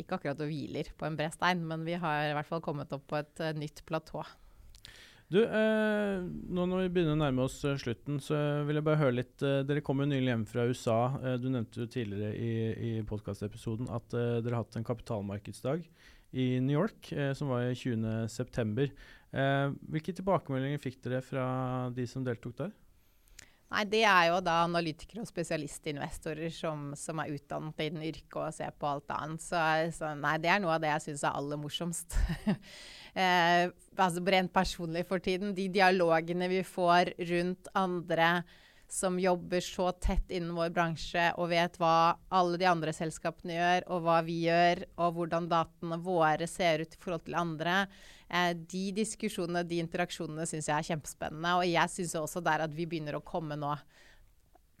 [0.00, 2.90] ikke akkurat og hviler på en bred stein, men vi har i hvert fall kommet
[2.96, 4.26] opp på et uh, nytt platå.
[5.30, 8.34] Du, eh, nå når vi begynner å nærme oss slutten, så
[8.66, 10.96] vil jeg bare høre litt Dere kom jo nylig hjem fra USA.
[11.38, 15.86] du nevnte jo tidligere i, i podkastepisoden at dere har hatt en kapitalmarkedsdag
[16.32, 18.90] i New York, eh, som var i 20.9.
[19.30, 21.46] Eh, hvilke tilbakemeldinger fikk dere fra
[21.94, 22.72] de som deltok der?
[23.70, 28.38] Nei, Det er jo da analytikere og spesialistinvestorer som, som er utdannet i den yrket
[28.40, 29.44] og ser på alt annet.
[29.44, 29.60] Så,
[29.94, 32.16] så, nei, det er noe av det jeg syns er aller morsomst.
[33.14, 35.54] eh, altså Rent personlig for tiden.
[35.54, 38.32] De dialogene vi får rundt andre
[38.92, 43.86] som jobber så tett innen vår bransje og vet hva alle de andre selskapene gjør,
[43.94, 47.76] og hva vi gjør, og hvordan dataene våre ser ut i forhold til andre.
[48.26, 51.54] Eh, de diskusjonene, de interaksjonene, syns jeg er kjempespennende.
[51.60, 53.76] Og jeg syns også der at vi begynner å komme nå.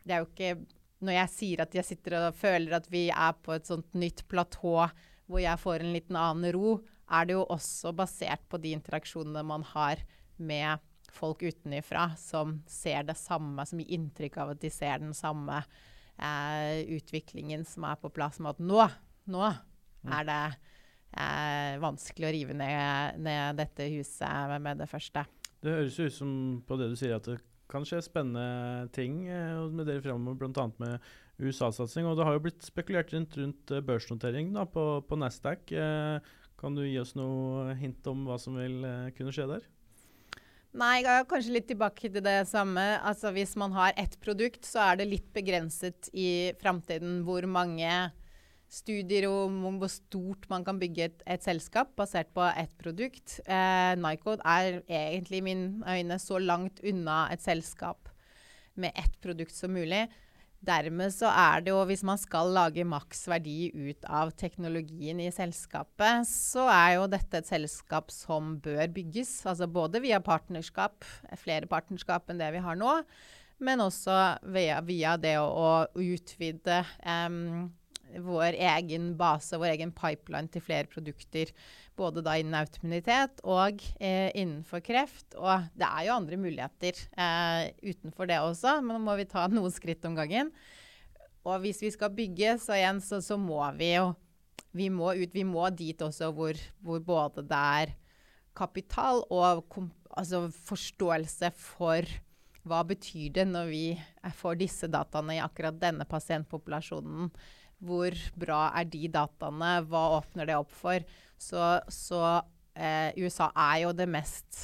[0.02, 3.36] Det er jo ikke Når jeg sier at jeg sitter og føler at vi er
[3.40, 4.74] på et sånt nytt platå
[5.30, 6.74] hvor jeg får en liten annen ro,
[7.08, 10.02] er det jo også basert på de interaksjonene man har
[10.36, 10.82] med
[11.14, 15.62] folk utenifra som ser det samme, som gir inntrykk av at de ser den samme
[16.20, 18.40] eh, utviklingen som er på plass.
[18.40, 18.86] Med at nå,
[19.30, 20.14] nå mm.
[20.16, 25.26] er det eh, vanskelig å rive ned, ned, dette huset med det første.
[25.60, 26.34] Det høres ut som
[26.66, 27.40] på det du sier at det
[27.70, 30.68] kan skje spennende ting eh, med dere fremover, bl.a.
[30.82, 32.08] med USA-satsing.
[32.08, 35.72] Og det har jo blitt spekulert rundt, rundt eh, børsnotering da, på, på Nasdaq.
[35.72, 39.68] Eh, kan du gi oss noe hint om hva som vil eh, kunne skje der?
[40.70, 42.82] Nei, jeg er kanskje litt tilbake til det samme.
[43.02, 47.90] Altså Hvis man har ett produkt, så er det litt begrenset i framtiden hvor mange
[48.70, 53.40] studier om, hvor stort man kan bygge et, et selskap basert på ett produkt.
[53.50, 58.06] Eh, Nycode er egentlig i mine øyne så langt unna et selskap
[58.78, 60.04] med ett produkt som mulig.
[60.60, 65.30] Dermed så er det jo, hvis man skal lage maks verdi ut av teknologien i
[65.32, 69.32] selskapet, så er jo dette et selskap som bør bygges.
[69.48, 71.06] Altså både via partnerskap,
[71.40, 72.98] flere partnerskap enn det vi har nå,
[73.64, 74.16] men også
[74.52, 77.70] via, via det å, å utvide um,
[78.18, 81.52] vår egen base, vår egen pipeline til flere produkter.
[82.00, 85.34] Både da innen autoimmunitet og eh, innenfor kreft.
[85.36, 89.44] Og det er jo andre muligheter eh, utenfor det også, men nå må vi ta
[89.52, 90.52] noen skritt om gangen.
[91.44, 94.10] Og hvis vi skal bygge, så igjen, så, så må vi jo
[94.76, 97.94] vi må ut, vi må dit også hvor, hvor både det er
[98.54, 99.64] kapital og
[100.10, 102.06] altså forståelse for
[102.68, 103.84] hva betyr det når vi
[104.36, 107.32] får disse dataene i akkurat denne pasientpopulasjonen
[107.80, 109.78] hvor bra er de dataene?
[109.88, 111.00] Hva åpner det opp for?
[111.40, 112.20] Så, så
[112.76, 114.58] eh, USA er jo det mest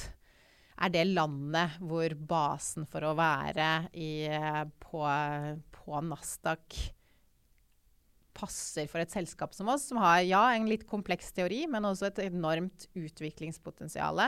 [0.77, 5.01] Er det landet hvor basen for å være i, eh, på,
[5.73, 6.77] på Nasdaq
[8.37, 12.11] passer for et selskap som oss, som har ja, en litt kompleks teori, men også
[12.11, 14.21] et enormt utviklingspotensial.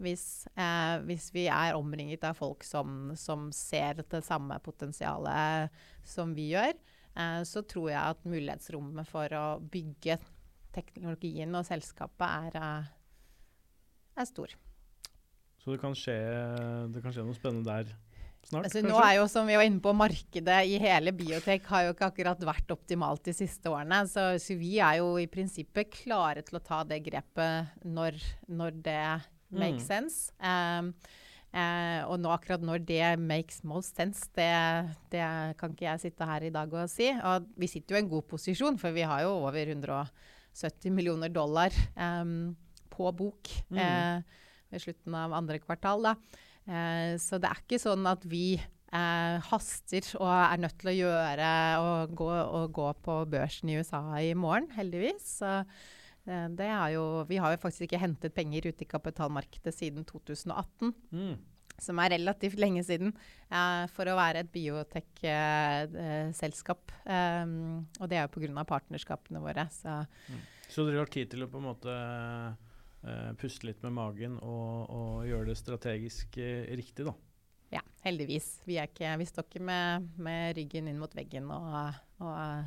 [0.00, 5.76] Hvis, eh, hvis, vi er omringet av folk som, som ser det samme potensialet
[6.08, 6.72] som vi gjør,
[7.14, 10.18] Eh, så tror jeg at mulighetsrommet for å bygge
[10.74, 14.54] teknologien og selskapet er, eh, er stor.
[15.62, 16.16] Så det kan, skje,
[16.92, 17.94] det kan skje noe spennende der
[18.44, 18.68] snart?
[18.68, 21.94] Altså, nå er jo, som vi var inne på, Markedet i hele biotek har jo
[21.94, 24.02] ikke akkurat vært optimalt de siste årene.
[24.10, 28.20] Så, så vi er jo i prinsippet klare til å ta det grepet når,
[28.52, 29.04] når det
[29.54, 29.88] makes mm.
[29.88, 30.34] sense.
[30.42, 30.92] Um,
[31.54, 34.50] Eh, og nå akkurat når det makes most sense, det,
[35.12, 35.22] det,
[35.60, 37.12] kan ikke jeg sitte her i dag og si.
[37.14, 39.70] Og vi sitter jo i en god posisjon, for vi har jo over
[40.54, 42.54] 170 millioner dollar um,
[42.94, 43.78] på bok mm.
[43.78, 46.06] eh, ved slutten av andre kvartal.
[46.06, 50.96] Eh, så det er ikke sånn at vi eh, haster og er nødt til å
[51.00, 51.50] gjøre
[51.82, 55.40] og gå, og gå på børsen i USA i morgen, heldigvis.
[55.42, 55.58] Så
[56.24, 60.94] Eh, det jo, vi har jo faktisk ikke hentet penger ute i kapitalmarkedet siden 2018.
[61.12, 61.34] Mm.
[61.82, 63.10] Som er relativt lenge siden,
[63.50, 66.92] eh, for å være et biotek-selskap.
[67.04, 68.64] Eh, um, og det er jo pga.
[68.64, 69.64] partnerskapene våre.
[69.74, 69.88] Så.
[70.30, 70.40] Mm.
[70.68, 74.90] så dere har tid til å på en måte eh, puste litt med magen og,
[74.90, 77.14] og gjøre det strategisk uh, riktig, da?
[77.74, 78.60] Ja, heldigvis.
[78.68, 82.64] Vi, ikke, vi står ikke med, med, ryggen inn mot veggen og, og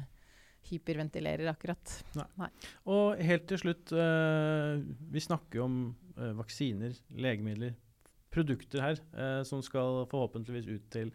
[0.68, 2.04] hyperventilerer akkurat.
[2.20, 2.28] Nei.
[2.44, 2.52] Nei.
[2.92, 5.78] Og helt til slutt, uh, vi snakker jo om
[6.18, 7.78] vaksiner, legemidler,
[8.38, 11.12] produkter her eh, som skal forhåpentligvis ut til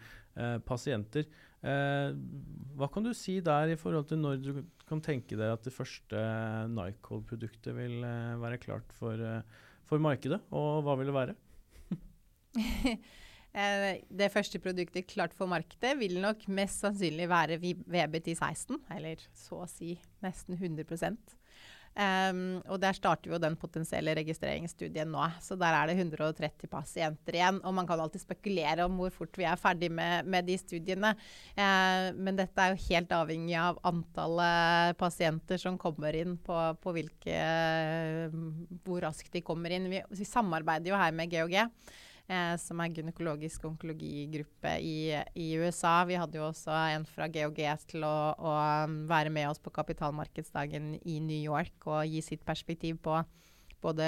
[0.65, 1.27] pasienter.
[1.63, 5.75] hva kan du si der i forhold til når du kan tenke deg at det
[5.77, 6.23] første
[6.73, 8.01] Nycol-produktet vil
[8.41, 9.21] være klart for,
[9.85, 11.37] for markedet, og hva vil det være?
[13.53, 19.59] Eh, det første produktet klart for markedet vil nok mest sannsynlig være VBT16, eller så
[19.61, 19.93] å si
[20.25, 20.89] nesten 100
[21.97, 25.27] um, Og der starter jo den potensielle registreringsstudien nå.
[25.43, 27.61] Så der er det 130 pasienter igjen.
[27.63, 31.15] Og man kan alltid spekulere om hvor fort vi er ferdig med, med de studiene.
[31.57, 36.97] Uh, men dette er jo helt avhengig av antallet pasienter som kommer inn, på, på
[36.97, 37.37] hvilke,
[38.87, 39.91] hvor raskt de kommer inn.
[39.93, 41.69] Vi, vi samarbeider jo her med GHG
[42.29, 46.05] eh, som er gynekologisk onkologigruppe i, i, USA.
[46.09, 47.61] Vi hadde jo også en fra GOG
[47.91, 48.51] til å, å,
[48.85, 53.25] um, være med oss på kapitalmarkedsdagen i New York og gi sitt perspektiv på
[53.83, 54.07] både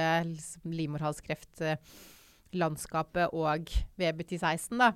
[0.62, 4.78] livmorhalskreftlandskapet og VBT16.
[4.78, 4.92] da.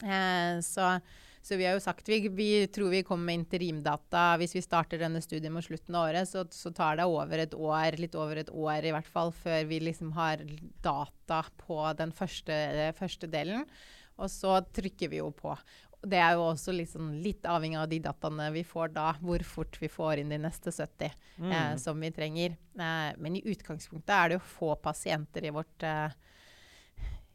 [0.00, 1.00] Eh, så
[1.42, 5.00] så vi har jo sagt vi, vi tror vi kommer med interimdata hvis vi starter
[5.00, 6.28] denne studien mot slutten av året.
[6.28, 9.64] Så, så, tar det over et år, litt over et år i hvert fall, før
[9.70, 10.44] vi liksom har
[10.84, 13.64] data på den første, første delen.
[14.20, 15.54] Og så trykker vi jo på.
[16.00, 19.76] Det er jo også liksom litt avhengig av de dataene vi får da, hvor fort
[19.80, 21.50] vi får inn de neste 70 mm.
[21.52, 22.56] eh, som vi trenger.
[22.76, 26.12] Eh, men i utgangspunktet er det jo få pasienter i vårt eh,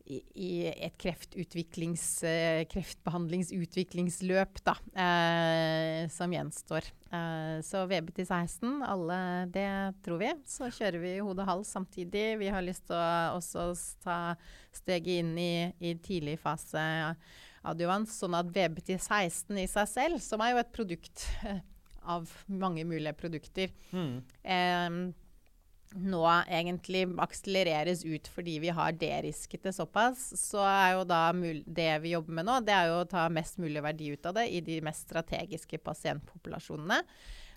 [0.06, 6.90] i, et kreftutviklings, uh, kreftbehandlingsutviklingsløp da, eh, som gjenstår.
[7.10, 9.18] Eh, så VBT16, alle
[9.54, 9.68] det
[10.06, 10.32] tror vi.
[10.50, 12.28] Så kjører vi hode og hals samtidig.
[12.42, 13.72] Vi har lyst til å også
[14.06, 14.20] ta
[14.76, 16.86] steget inn i, i tidlig fase
[17.66, 21.26] adjuvans, sånn at VBT16 i seg selv, som er jo et produkt
[22.06, 25.16] av mange mulige produkter, mm
[25.96, 31.90] nå egentlig akselereres ut fordi vi har derisket det såpass, så er jo da det
[32.04, 34.50] vi jobber med nå, det er jo å ta mest mulig verdi ut av det
[34.52, 37.02] i de mest strategiske pasientpopulasjonene.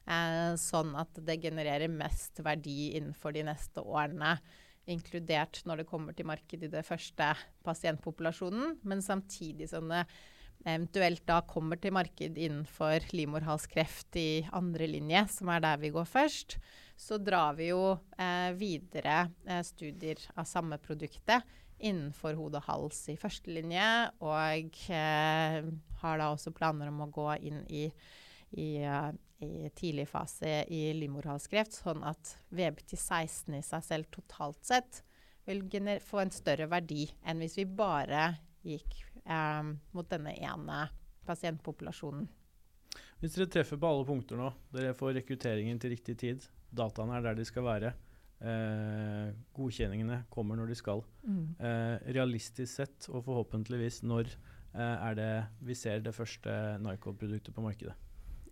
[0.09, 4.39] eh, sånn at det genererer mest verdi innenfor de neste årene.
[4.89, 7.35] Inkludert når det kommer til markedet i det første
[7.67, 10.07] pasientpopulasjonen, men samtidig som det
[10.65, 16.09] eventuelt da kommer til marked innenfor livmorhalskreft i andre linje, som er der vi går
[16.09, 16.59] først,
[16.99, 21.47] så drar vi jo eh, videre eh, studier av samme produktet
[21.79, 23.89] innenfor hode og hals i førstelinje,
[24.27, 25.69] og eh,
[26.03, 27.85] har da også planer om å gå inn i,
[28.59, 29.13] i, uh,
[29.45, 35.03] i tidlig fase i livmorhalskreft, sånn at VBT16 i seg selv totalt sett
[35.49, 35.65] vil
[36.05, 38.35] få en større verdi enn hvis vi bare
[38.67, 38.99] gikk
[39.29, 40.83] eh, mot denne ene
[41.29, 42.27] pasientpopulasjonen.
[43.19, 47.27] Hvis dere treffer på alle punkter nå, dere får rekrutteringen til riktig tid, dataene er
[47.27, 47.93] der de skal være,
[48.41, 51.03] eh, godkjenningene kommer når de skal.
[51.27, 51.47] Mm.
[51.59, 54.31] Eh, realistisk sett, og forhåpentligvis når,
[54.75, 57.97] eh, er det vi ser det første Nycod-produktet på markedet?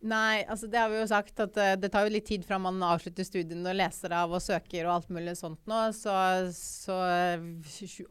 [0.07, 2.59] Nei, altså det har vi jo sagt at uh, det tar jo litt tid fra
[2.61, 6.13] man avslutter studiene og leser av og søker og alt mulig sånt nå, så,
[6.53, 6.99] så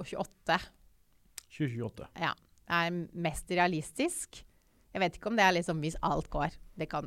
[0.01, 0.57] 28.
[1.53, 2.09] 2028.
[2.19, 2.33] Ja.
[2.67, 4.45] Er mest realistisk.
[4.95, 6.49] Jeg vet ikke om det er liksom hvis alt går.
[6.79, 7.05] Det kan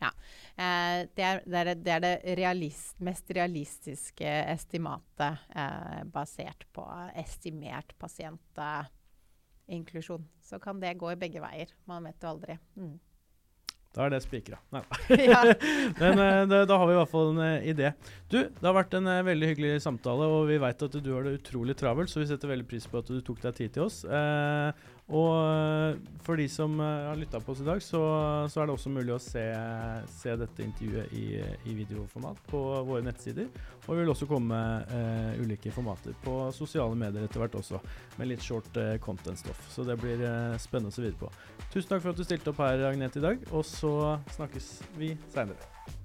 [0.00, 0.10] Ja.
[0.56, 6.88] Eh, det, er, det, er, det, er, det realist, mest realistiske estimatet eh, basert på
[7.20, 10.24] estimert pasientinklusjon.
[10.40, 11.68] Så kan det gå i begge veier.
[11.84, 12.56] Man vet jo aldri.
[12.80, 12.96] Mm.
[13.90, 14.54] Da er det spikra.
[14.70, 14.98] Nei da.
[16.00, 17.90] Men uh, da, da, har vi i hvert fall en uh, idé.
[18.30, 21.26] Du, det har vært en uh, veldig hyggelig samtale, og vi veit at du har
[21.26, 23.88] det utrolig travelt, så vi setter veldig pris på at du tok deg tid til
[23.88, 24.04] oss.
[25.10, 28.00] Og for de som har lytta på oss i dag, så,
[28.46, 29.42] så, er det også mulig å se,
[30.12, 33.48] se dette intervjuet i, i, videoformat på våre nettsider.
[33.86, 37.80] Og vi vil også komme med ulike formater på sosiale medier etter hvert også,
[38.20, 38.70] med litt short
[39.02, 39.66] content-stoff.
[39.74, 40.22] Så det blir
[40.62, 41.32] spennende å se videre på.
[41.70, 43.48] Tusen takk for at du stilte opp her, Agnete, i dag.
[43.50, 43.94] Og så
[44.36, 45.98] snakkes vi seinere.